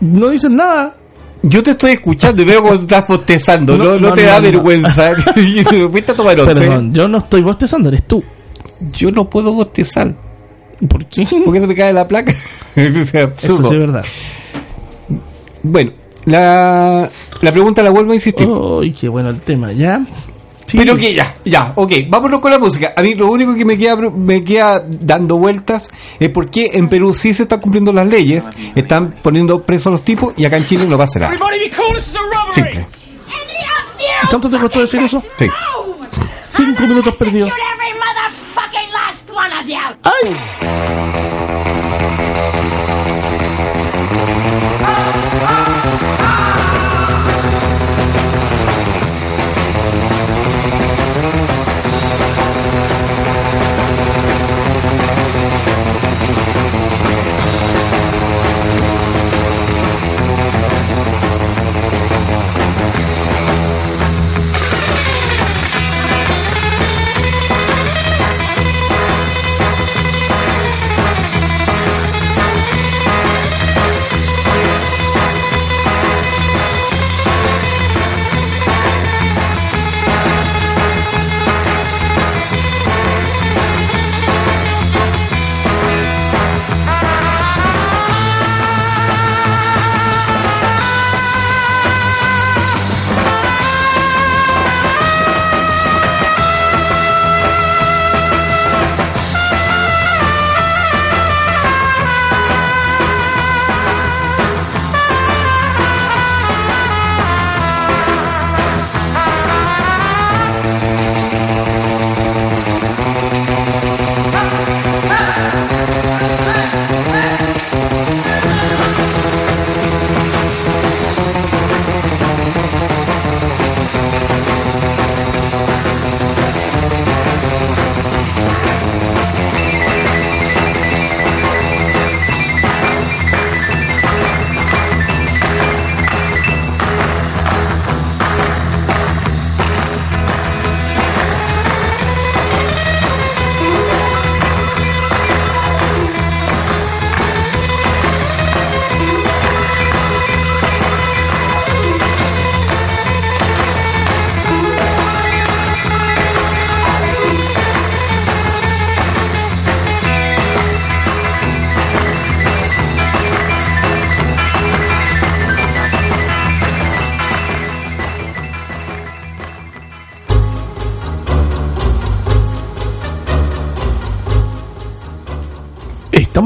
[0.00, 1.01] No dicen nada.
[1.42, 4.28] Yo te estoy escuchando y veo cómo estás bostezando, no, No, no no, te no,
[4.28, 5.12] da vergüenza.
[5.90, 6.36] Fuiste a tomar.
[6.36, 8.22] Perdón, yo no estoy bostezando, eres tú.
[8.92, 10.14] Yo no puedo bostezar.
[10.88, 11.26] ¿Por qué?
[11.44, 12.32] ¿Por qué se me cae la placa?
[12.76, 14.04] es Eso sí es verdad.
[15.62, 15.92] Bueno,
[16.24, 17.08] la,
[17.40, 18.46] la pregunta la vuelvo a insistir.
[18.46, 20.04] Uy, qué bueno el tema, ¿ya?
[20.72, 20.78] Sí.
[20.78, 22.94] Pero que ya, ya, ok, vámonos con la música.
[22.96, 26.88] A mí lo único que me queda, me queda dando vueltas es por qué en
[26.88, 30.56] Perú sí se están cumpliendo las leyes, están poniendo presos a los tipos y acá
[30.56, 31.32] en Chile no pasa nada.
[32.54, 32.86] Simple.
[34.30, 35.22] ¿Tanto te costó decir eso?
[35.38, 35.46] Sí.
[36.48, 37.50] Cinco minutos perdidos.
[40.02, 41.41] ¡Ay!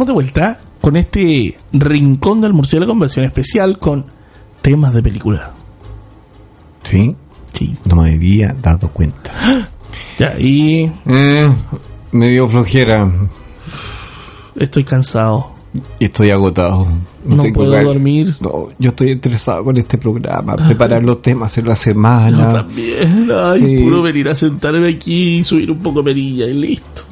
[0.07, 4.07] Estamos de vuelta con este rincón del murciélago en versión especial con
[4.63, 5.51] temas de película.
[6.85, 7.17] Sí,
[7.53, 7.75] Sí.
[7.87, 9.33] no me había dado cuenta.
[10.19, 11.51] Ya, y Eh,
[12.13, 13.11] me dio flojera
[14.55, 15.51] estoy cansado.
[15.99, 16.87] y estoy agotado.
[17.25, 18.37] No puedo dormir.
[18.41, 22.39] No, yo estoy interesado con este programa, preparar los temas en la semana.
[22.47, 23.29] Yo también.
[23.35, 23.83] Ay, Sí.
[23.85, 27.03] puro venir a sentarme aquí y subir un poco perilla y listo.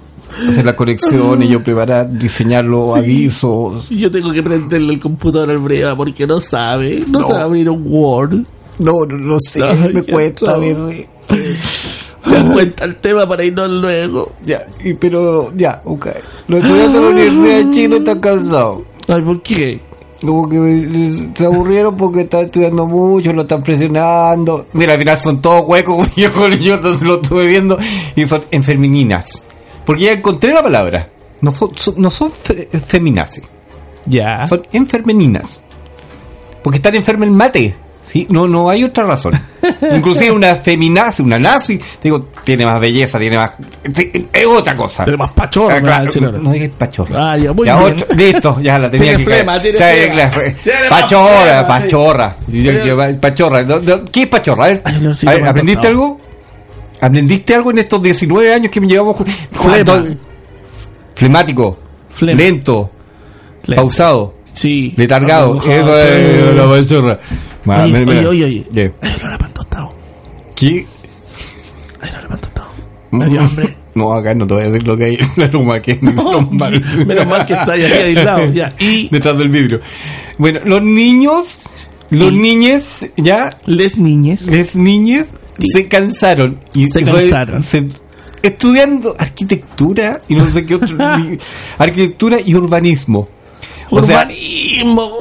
[0.48, 3.90] Hacer las conexiones, yo preparar, diseñar los avisos.
[3.90, 7.04] Y yo tengo que prenderle el computador al breva porque no sabe.
[7.08, 7.26] No, No.
[7.26, 8.44] sabe abrir un Word.
[8.78, 10.58] No, no, no sé, Ay, me cuesta da
[12.52, 14.32] cuenta el tema para irnos luego.
[14.44, 16.06] Ya, y, pero ya, ok.
[16.48, 18.82] Los estudiantes de la Universidad de Chile están cansados.
[19.08, 19.80] Ay, ¿por qué?
[20.20, 24.66] Como que se aburrieron porque están estudiando mucho, lo están presionando.
[24.72, 27.78] Mira, al final son todos huecos, yo, yo lo estuve viendo,
[28.16, 29.26] y son enfermininas.
[29.84, 31.08] Porque ya encontré la palabra.
[31.40, 33.44] No, son- no son fe- feminazis,
[34.06, 34.46] Ya.
[34.46, 35.62] son enfermeninas.
[36.62, 37.74] Porque están enfermas el mate.
[38.06, 38.26] ¿sí?
[38.30, 39.32] No, no hay otra razón.
[39.94, 43.52] Inclusive una feminazi, una nazi, digo, tiene más belleza, tiene más...
[44.32, 45.04] Es otra cosa.
[45.04, 46.48] Tiene más pachorra, Ah, me va a decir claro, ahora.
[46.48, 47.32] no digas pachorra.
[47.32, 47.92] Ah, ya, muy Ya, bien.
[47.94, 49.78] ocho- listo, ya la tenía Tiene que flema, tiene
[50.88, 52.36] Pachorra, pachorra.
[53.20, 53.62] Pachorra.
[53.64, 54.64] No, no, ¿Qué es pachorra?
[54.64, 56.20] A ver, Ay, no, sí, a ver, me ha ¿aprendiste algo?
[57.06, 59.16] ¿Aprendiste algo en estos 19 años que me llevamos?
[59.52, 60.04] Flema.
[61.14, 61.78] Flemático.
[62.10, 62.38] Flema.
[62.40, 62.90] Lento.
[63.64, 64.34] Le- Pausado.
[64.52, 64.92] Sí.
[64.96, 65.56] Letargado.
[65.58, 67.20] Eso es la.
[67.64, 68.64] Ma- Oye, oye, oye, oye.
[68.72, 68.92] ¿Qué?
[69.02, 69.92] Ay, no la pan tostado.
[70.54, 70.86] ¿Qué?
[72.00, 72.68] Ay, no la pan tostado.
[73.10, 73.76] Me dio hambre.
[73.94, 76.02] No, acá no te voy a decir lo que hay en la luma, que es
[76.02, 76.80] menos mal.
[77.06, 78.52] Menos mal que está ahí aislado.
[78.52, 78.74] Ya.
[78.80, 79.80] Y Detrás del vidrio.
[80.36, 81.60] Bueno, los niños,
[82.10, 84.48] los niñes, ya, les niñes.
[84.48, 85.36] las niñas Sí.
[85.62, 86.60] Se cansaron.
[86.74, 87.62] Y Se soy- cansaron.
[87.62, 87.88] se-
[88.42, 90.96] estudiando arquitectura y no sé qué otro.
[91.78, 93.28] arquitectura y urbanismo.
[93.90, 95.12] O sea, Urbanismo.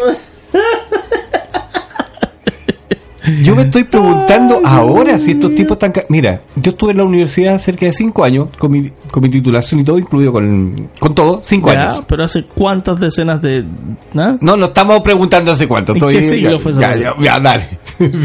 [3.42, 5.94] yo me estoy preguntando ahora si estos tipos están...
[6.10, 9.80] Mira, yo estuve en la universidad cerca de cinco años, con mi, con mi titulación
[9.80, 12.04] y todo, incluido con, con todo, cinco Ya, años.
[12.08, 13.64] pero hace cuántas decenas de.
[14.14, 14.38] ¿no?
[14.42, 15.94] No, no estamos preguntando hace cuánto.
[15.94, 17.16] ¿En Estoy, qué siglo ya, fue esa ya, cosa?
[17.20, 17.80] ya, ya, dale.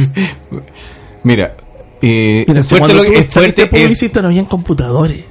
[1.23, 1.55] Mira,
[2.03, 5.25] eh, si fuerte lo que es fuerte es- publicista no habían computadores.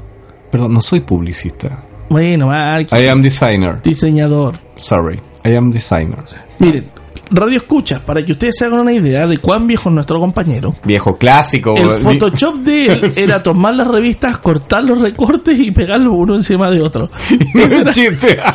[0.52, 1.84] Perdón, no soy publicista.
[2.10, 3.82] Bueno, Mark, I am designer.
[3.84, 4.60] diseñador.
[4.76, 6.24] Sorry, I am designer.
[6.60, 6.90] Miren,
[7.30, 10.74] radio escucha, para que ustedes se hagan una idea de cuán viejo es nuestro compañero.
[10.86, 11.76] Viejo clásico.
[11.76, 16.70] El Photoshop de él era tomar las revistas, cortar los recortes y pegarlos uno encima
[16.72, 17.10] de otro.
[17.54, 18.40] no es chiste.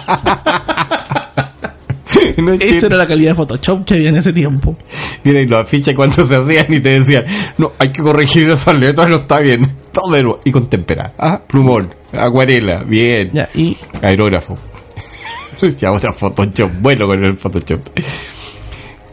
[2.39, 4.77] no es Esa era la calidad de Photoshop que había en ese tiempo.
[5.25, 7.25] Mira, y los afiches cuando se hacían y te decían,
[7.59, 9.63] no, hay que corregir esas letras, no está bien.
[9.93, 10.41] Todo de nuevo.
[10.45, 11.13] Y con témpera.
[11.19, 13.31] Ah, plumón, acuarela, bien.
[13.33, 14.57] Ya, y Aerógrafo.
[15.63, 16.71] y ahora Photoshop.
[16.81, 17.81] Bueno con el Photoshop.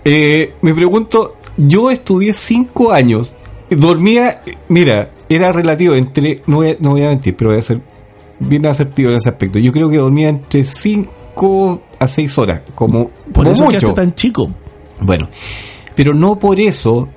[0.05, 3.35] Eh, me pregunto, yo estudié cinco años.
[3.69, 7.61] Dormía, mira, era relativo entre, no voy a, no voy a mentir, pero voy a
[7.61, 7.81] ser
[8.39, 9.59] bien asertivo en ese aspecto.
[9.59, 13.93] Yo creo que dormía entre cinco a seis horas, como, por como eso mucho.
[13.93, 14.49] tan chico.
[15.01, 15.29] Bueno,
[15.95, 17.07] pero no por eso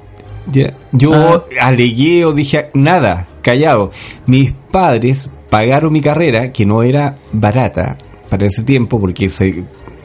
[0.50, 1.44] ya, yo Ah.
[1.60, 3.90] alegué o dije nada, callado.
[4.26, 7.96] Mis padres pagaron mi carrera, que no era barata
[8.28, 9.62] para ese tiempo, porque se,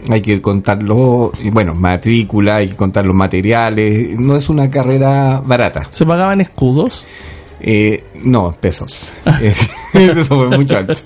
[0.10, 5.42] hay que contarlo, y bueno, matrícula, hay que contar los materiales, no es una carrera
[5.44, 5.88] barata.
[5.90, 7.06] ¿Se pagaban escudos?
[7.60, 9.14] Eh, no, pesos.
[9.94, 11.04] Eso fue mucho antes.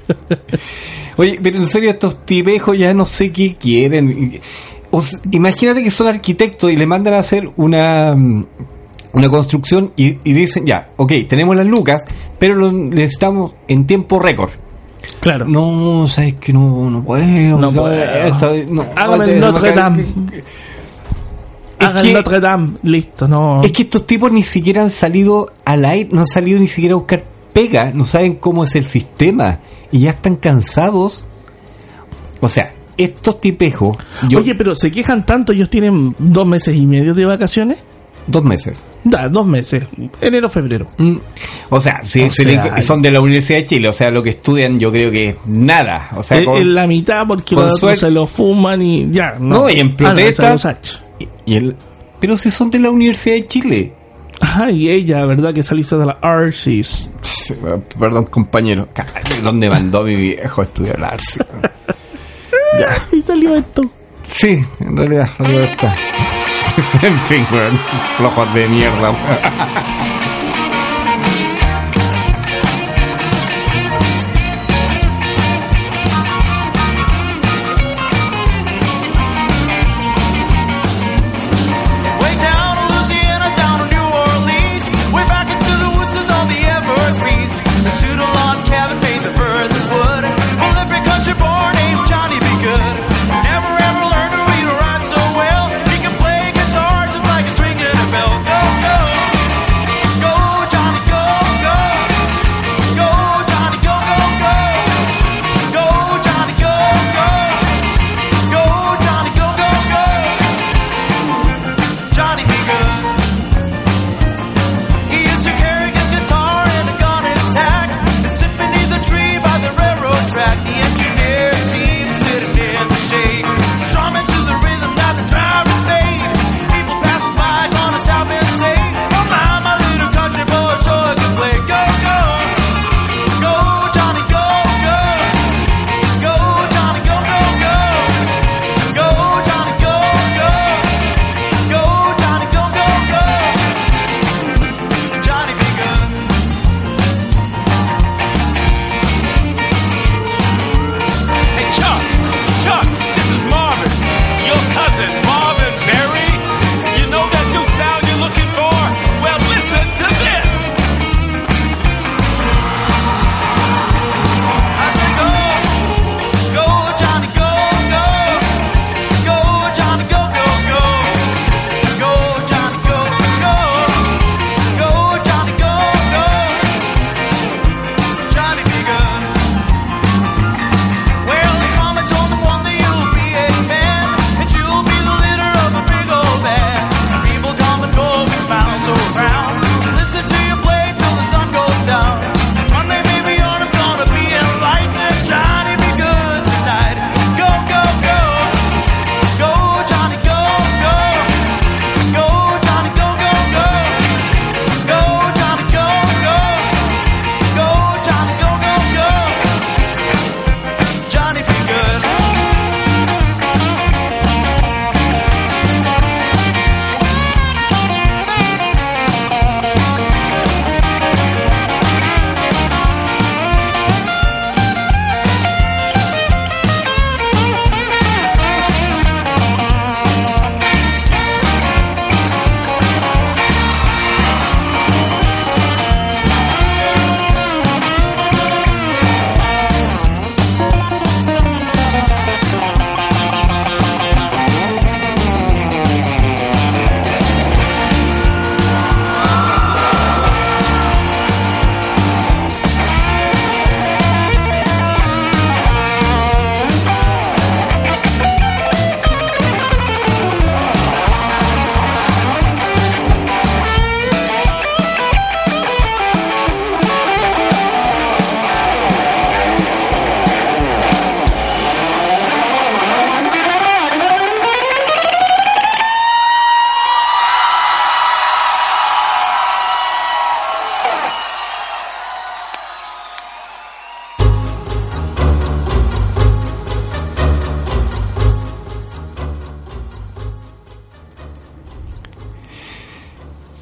[1.22, 4.40] Oye, pero en serio, estos tipejos ya no sé qué quieren.
[4.90, 8.46] O sea, imagínate que son arquitectos y le mandan a hacer una, mm,
[9.14, 12.04] una construcción y, y dicen, ya, ok, tenemos las lucas,
[12.40, 14.50] pero lo necesitamos en tiempo récord.
[15.20, 15.46] Claro.
[15.46, 17.60] No, sabes que no, no puedo.
[17.60, 18.66] No puedo.
[18.70, 20.06] No, Hágame Notre no, Dame.
[21.78, 22.72] Hagan que- Notre Dame.
[22.82, 23.62] Listo, no.
[23.64, 26.94] Es que estos tipos ni siquiera han salido al aire, no han salido ni siquiera
[26.96, 29.60] a buscar pega, no saben cómo es el sistema
[29.92, 31.28] y ya están cansados.
[32.40, 36.86] O sea, estos tipejos, yo, Oye, pero se quejan tanto, ellos tienen dos meses y
[36.86, 37.78] medio de vacaciones.
[38.28, 38.82] dos meses.
[39.04, 39.84] Da, dos meses.
[40.22, 40.88] Enero, febrero.
[41.00, 41.16] Mm,
[41.70, 44.12] O sea, si O se sea, le- son de la Universidad de Chile, o sea,
[44.12, 46.10] lo que estudian yo creo que es nada.
[46.16, 49.38] O sea, en, con- en la mitad porque los otros se lo fuman y ya.
[49.40, 50.98] No, No, y en Ah, no, protesta- esa es los H.
[51.48, 51.76] y el-
[52.20, 53.94] pero si son de la Universidad de Chile.
[54.42, 55.54] Ajá, y ella, ¿verdad?
[55.54, 57.10] Que saliste de la Arcis.
[58.00, 58.88] Perdón, compañero.
[59.44, 61.46] ¿Dónde mandó mi viejo a estudiar arce?
[62.80, 63.08] ya.
[63.12, 63.82] Y salió esto.
[64.28, 65.94] Sí, en realidad, la libertad.
[67.02, 67.46] en fin.
[68.18, 69.12] Flojos de mierda.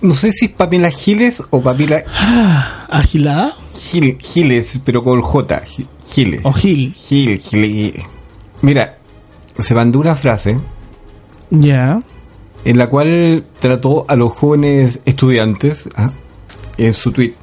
[0.02, 2.04] No sé si es Pamela Giles o Pamela
[2.90, 3.56] ¿Agilada?
[3.74, 5.62] Gil- Giles, pero con J.
[5.66, 6.42] Gi- Giles.
[6.44, 6.94] ¿O Gil?
[6.94, 8.04] Gil, Gil, Gil.
[8.62, 8.98] Mira,
[9.60, 10.58] se mandó una frase
[11.52, 12.02] Ya.
[12.66, 16.12] en la cual trató a los jóvenes estudiantes ah,
[16.78, 17.34] en su tweet.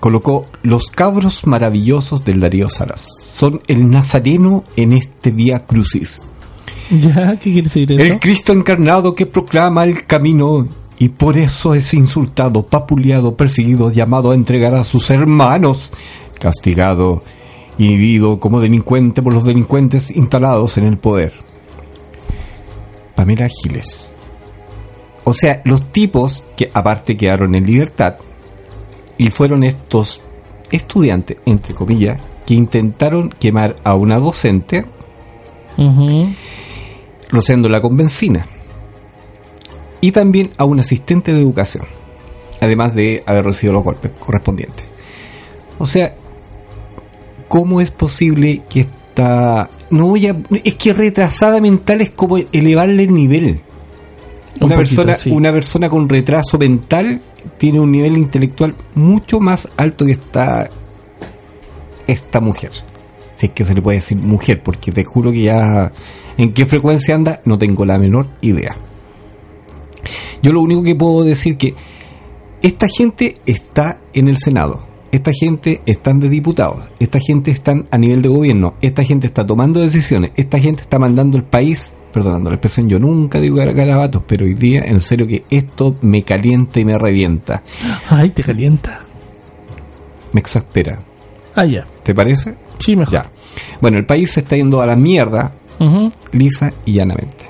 [0.00, 3.06] Colocó los cabros maravillosos del Darío Salas.
[3.20, 6.22] Son el nazareno en este vía crucis.
[6.90, 8.02] Ya, ¿qué quiere decir eso?
[8.02, 10.66] El Cristo encarnado que proclama el camino
[11.02, 15.90] y por eso es insultado, papuleado, perseguido, llamado a entregar a sus hermanos,
[16.38, 17.24] castigado,
[17.76, 21.32] inhibido como delincuente por los delincuentes instalados en el poder.
[23.16, 24.14] Pamela Giles.
[25.24, 28.18] O sea, los tipos que aparte quedaron en libertad
[29.18, 30.22] y fueron estos
[30.70, 34.86] estudiantes, entre comillas, que intentaron quemar a una docente
[35.76, 36.28] Ujú.
[37.28, 38.46] rociándola con benzina.
[40.02, 41.86] Y también a un asistente de educación,
[42.60, 44.84] además de haber recibido los golpes correspondientes.
[45.78, 46.14] O sea,
[47.48, 49.70] ¿cómo es posible que esta...
[49.90, 50.36] No voy a...
[50.64, 53.60] Es que retrasada mental es como elevarle el nivel.
[54.56, 55.30] Un Una, poquito, persona, sí.
[55.30, 57.20] una persona con retraso mental
[57.56, 60.68] tiene un nivel intelectual mucho más alto que esta,
[62.08, 62.72] esta mujer.
[63.34, 65.92] Si es que se le puede decir mujer, porque te juro que ya
[66.36, 68.76] en qué frecuencia anda no tengo la menor idea.
[70.42, 71.74] Yo lo único que puedo decir que
[72.62, 77.98] esta gente está en el Senado, esta gente están de diputados, esta gente están a
[77.98, 82.50] nivel de gobierno, esta gente está tomando decisiones, esta gente está mandando el país, perdonando
[82.50, 86.80] la expresión, yo nunca digo garabatos, pero hoy día en serio que esto me calienta
[86.80, 87.62] y me revienta,
[88.08, 89.00] Ay, te calienta.
[90.32, 91.00] me exaspera.
[91.54, 91.84] Ah, ya.
[92.02, 92.54] ¿Te parece?
[92.78, 93.12] Sí, mejor.
[93.12, 93.30] Ya.
[93.80, 95.52] Bueno, el país se está yendo a la mierda
[96.32, 97.44] lisa y llanamente.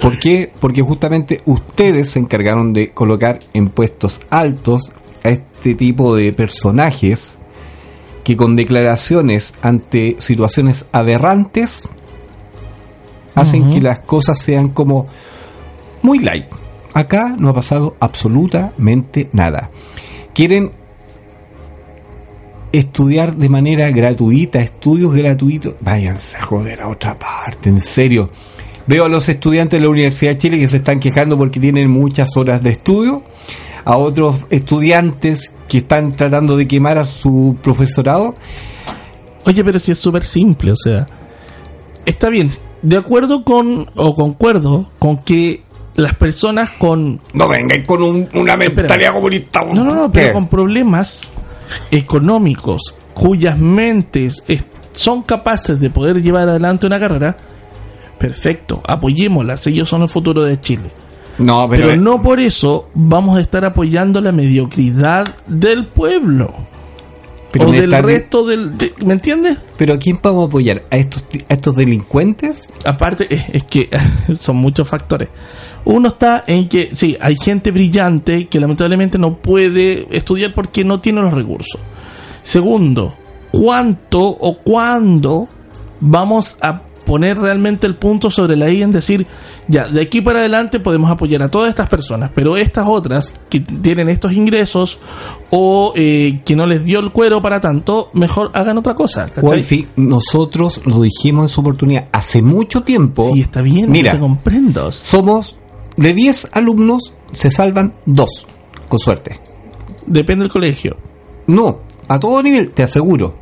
[0.00, 0.50] ¿Por qué?
[0.60, 4.92] Porque justamente ustedes se encargaron de colocar en puestos altos
[5.24, 7.38] a este tipo de personajes
[8.24, 11.88] que con declaraciones ante situaciones aberrantes
[13.34, 15.06] hacen que las cosas sean como
[16.02, 16.46] muy light.
[16.94, 19.70] Acá no ha pasado absolutamente nada.
[20.34, 20.72] Quieren
[22.72, 28.30] estudiar de manera gratuita, estudios gratuitos, váyanse a joder a otra parte, en serio.
[28.88, 31.88] Veo a los estudiantes de la Universidad de Chile que se están quejando porque tienen
[31.90, 33.22] muchas horas de estudio,
[33.84, 38.34] a otros estudiantes que están tratando de quemar a su profesorado.
[39.44, 41.06] Oye, pero si es súper simple, o sea,
[42.06, 42.50] está bien,
[42.82, 45.62] de acuerdo con, o concuerdo con que
[45.94, 49.60] las personas con, No vengan con un- una mentalidad comunista.
[49.64, 50.20] no, no, no, ¿Qué?
[50.20, 51.30] pero con problemas
[51.90, 57.36] económicos cuyas mentes es- son capaces de poder llevar adelante una carrera,
[58.18, 60.90] perfecto, apoyémoslas, ellos son el futuro de Chile.
[61.38, 66.52] No, Pero, pero, no por eso vamos a estar apoyando la mediocridad del pueblo.
[67.52, 68.76] pero o del están- resto del...
[68.76, 69.56] de- ¿Me entiendes?
[69.76, 70.82] pero ¿a quién vamos a apoyar?
[70.90, 72.68] ¿A estos, a estos delincuentes?
[72.84, 73.88] Aparte, es, es que
[74.34, 75.28] son muchos factores.
[75.84, 81.00] Uno está en que, sí, hay gente brillante que lamentablemente no puede estudiar porque no
[81.00, 81.80] tiene los recursos.
[82.42, 83.14] Segundo,
[83.52, 85.48] ¿cuánto o cuándo
[86.00, 89.26] vamos a poner realmente el punto sobre la I en decir,
[89.66, 93.60] ya, de aquí para adelante podemos apoyar a todas estas personas, pero estas otras que
[93.60, 94.98] tienen estos ingresos
[95.48, 99.24] o eh, que no les dio el cuero para tanto, mejor hagan otra cosa.
[99.24, 99.42] ¿cachai?
[99.42, 103.30] Wolfi, nosotros lo dijimos en su oportunidad hace mucho tiempo.
[103.32, 104.92] Sí, está bien, Mira, te comprendo.
[104.92, 105.56] somos
[105.96, 108.46] de 10 alumnos, se salvan 2,
[108.86, 109.40] con suerte.
[110.06, 110.98] Depende del colegio.
[111.46, 113.34] No, a todo nivel, te aseguro.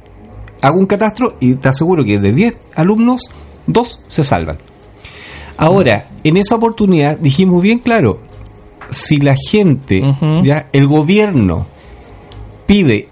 [0.62, 3.22] Hago un catastro y te aseguro que de 10 alumnos,
[3.66, 4.58] 2 se salvan.
[5.56, 8.20] Ahora, en esa oportunidad dijimos bien claro,
[8.90, 10.02] si la gente,
[10.42, 11.66] ya el gobierno
[12.66, 13.08] pide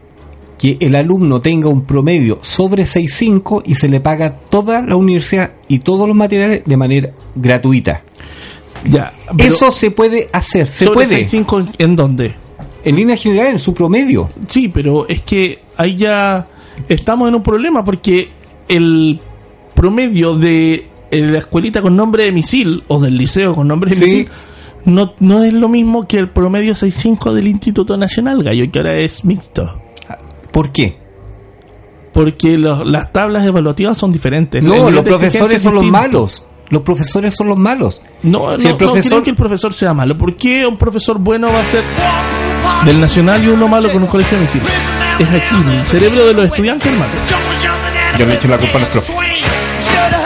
[0.58, 5.52] que el alumno tenga un promedio sobre 6.5 y se le paga toda la universidad
[5.68, 8.02] y todos los materiales de manera gratuita.
[8.88, 9.14] Ya.
[9.38, 11.22] Eso se puede hacer, se sobre puede.
[11.22, 12.34] 6.5 en dónde?
[12.84, 14.28] En línea general, en su promedio.
[14.46, 16.46] Sí, pero es que ahí ya
[16.88, 18.28] estamos en un problema porque
[18.68, 19.20] el
[19.84, 23.96] promedio de eh, la escuelita con nombre de misil o del liceo con nombre de
[23.96, 24.02] Sí.
[24.02, 24.28] misil
[24.86, 28.96] no, no es lo mismo que el promedio 6.5 del Instituto Nacional Gallo, que ahora
[28.96, 29.78] es mixto.
[30.50, 30.96] ¿Por qué?
[32.14, 34.62] Porque los- las tablas evaluativas son diferentes.
[34.64, 36.46] No, los de profesores es son los malos.
[36.70, 38.00] Los profesores son los malos.
[38.22, 40.16] No, Si no, el profesor- no creo que el profesor sea malo.
[40.16, 41.82] ¿Por qué un profesor bueno va a ser
[42.86, 44.62] del Nacional y uno malo con un colegio de misil?
[45.18, 47.12] Es aquí, el cerebro de los estudiantes, hermano.
[48.18, 48.88] Yo le echo la culpa a los
[49.84, 50.10] profes.
[50.10, 50.23] do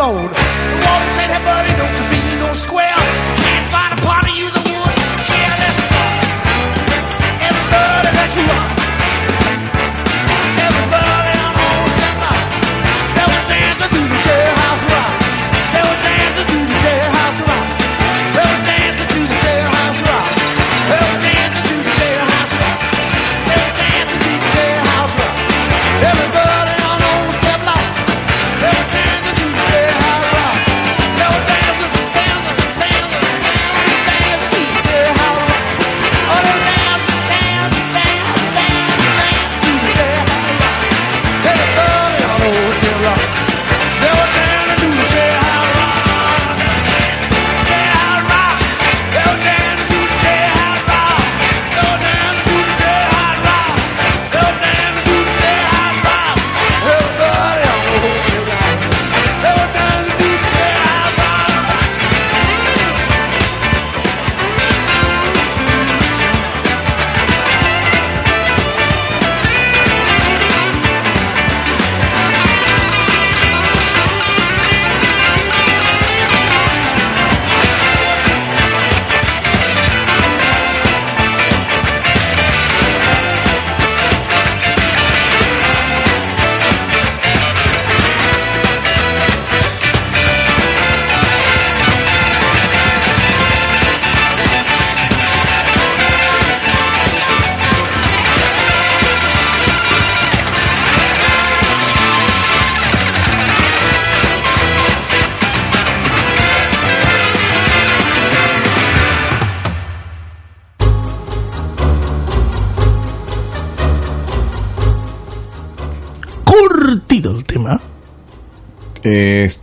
[0.00, 0.39] alone.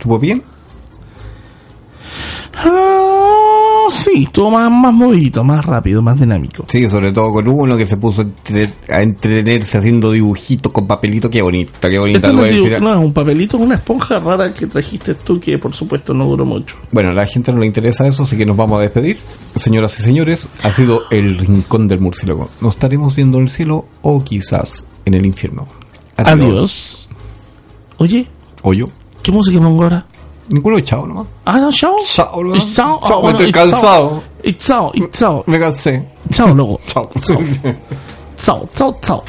[0.08, 0.42] ¿Estuvo bien?
[2.64, 6.64] Ah, sí, estuvo más, más movidito, más rápido, más dinámico.
[6.66, 10.86] Sí, sobre todo con uno que se puso a entre- a entretenerse haciendo dibujitos con
[10.86, 11.28] papelito.
[11.28, 12.28] Qué bonita, qué bonita.
[12.28, 15.74] Lo no, es, no, un papelito, es una esponja rara que trajiste tú que por
[15.74, 16.76] supuesto no duró mucho.
[16.90, 19.18] Bueno, a la gente no le interesa eso, así que nos vamos a despedir.
[19.56, 22.48] Señoras y señores, ha sido el rincón del murciélago.
[22.62, 25.68] Nos estaremos viendo en el cielo o quizás en el infierno.
[26.16, 27.10] Adiós.
[27.98, 28.26] Oye,
[28.62, 28.86] O yo.
[29.28, 30.02] ¿Qué música pongo ahora?
[30.48, 31.26] Ninguno chao nomás.
[31.44, 31.96] Ah, no, chao.
[32.00, 32.56] Chao, ¿no?
[32.56, 32.98] Chao.
[33.06, 34.22] Chao, Ah, bueno, estoy cansado.
[34.42, 35.44] Y chao, y chao.
[35.44, 36.08] Me cansé.
[36.32, 36.80] Chao, loco.
[36.86, 37.06] Chao.
[38.38, 39.22] Chao, chao, chao.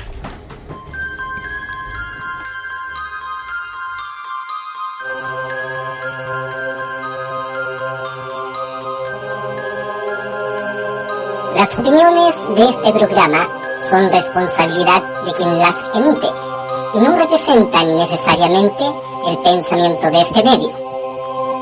[11.58, 13.48] Las opiniones de este programa
[13.90, 16.49] son responsabilidad de quien las emite
[16.94, 18.84] y no representan necesariamente
[19.28, 20.72] el pensamiento de este medio,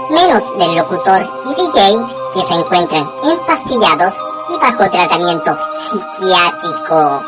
[0.09, 1.97] menos del locutor y DJ
[2.33, 4.13] que se encuentran empastillados
[4.49, 5.57] y bajo tratamiento
[5.89, 7.21] psiquiátrico.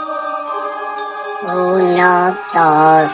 [1.41, 3.12] Uno, dos,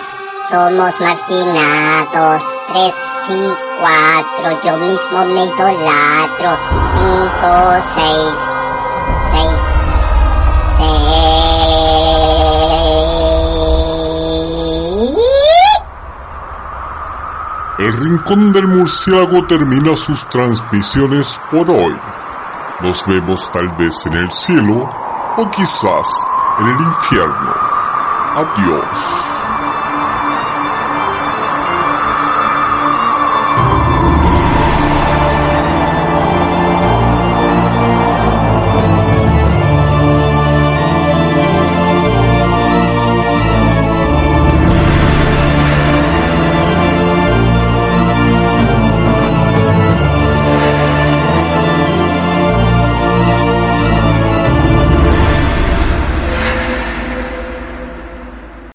[0.50, 2.44] somos marginados.
[2.68, 2.94] Tres
[3.30, 6.58] y cuatro, yo mismo me idolatro.
[6.98, 7.52] Cinco,
[7.94, 8.34] seis,
[9.32, 9.62] seis,
[10.78, 11.45] seis.
[17.78, 21.94] El Rincón del Murciélago termina sus transmisiones por hoy.
[22.80, 24.90] Nos vemos tal vez en el cielo
[25.36, 26.08] o quizás
[26.60, 27.54] en el infierno.
[28.36, 29.55] Adiós.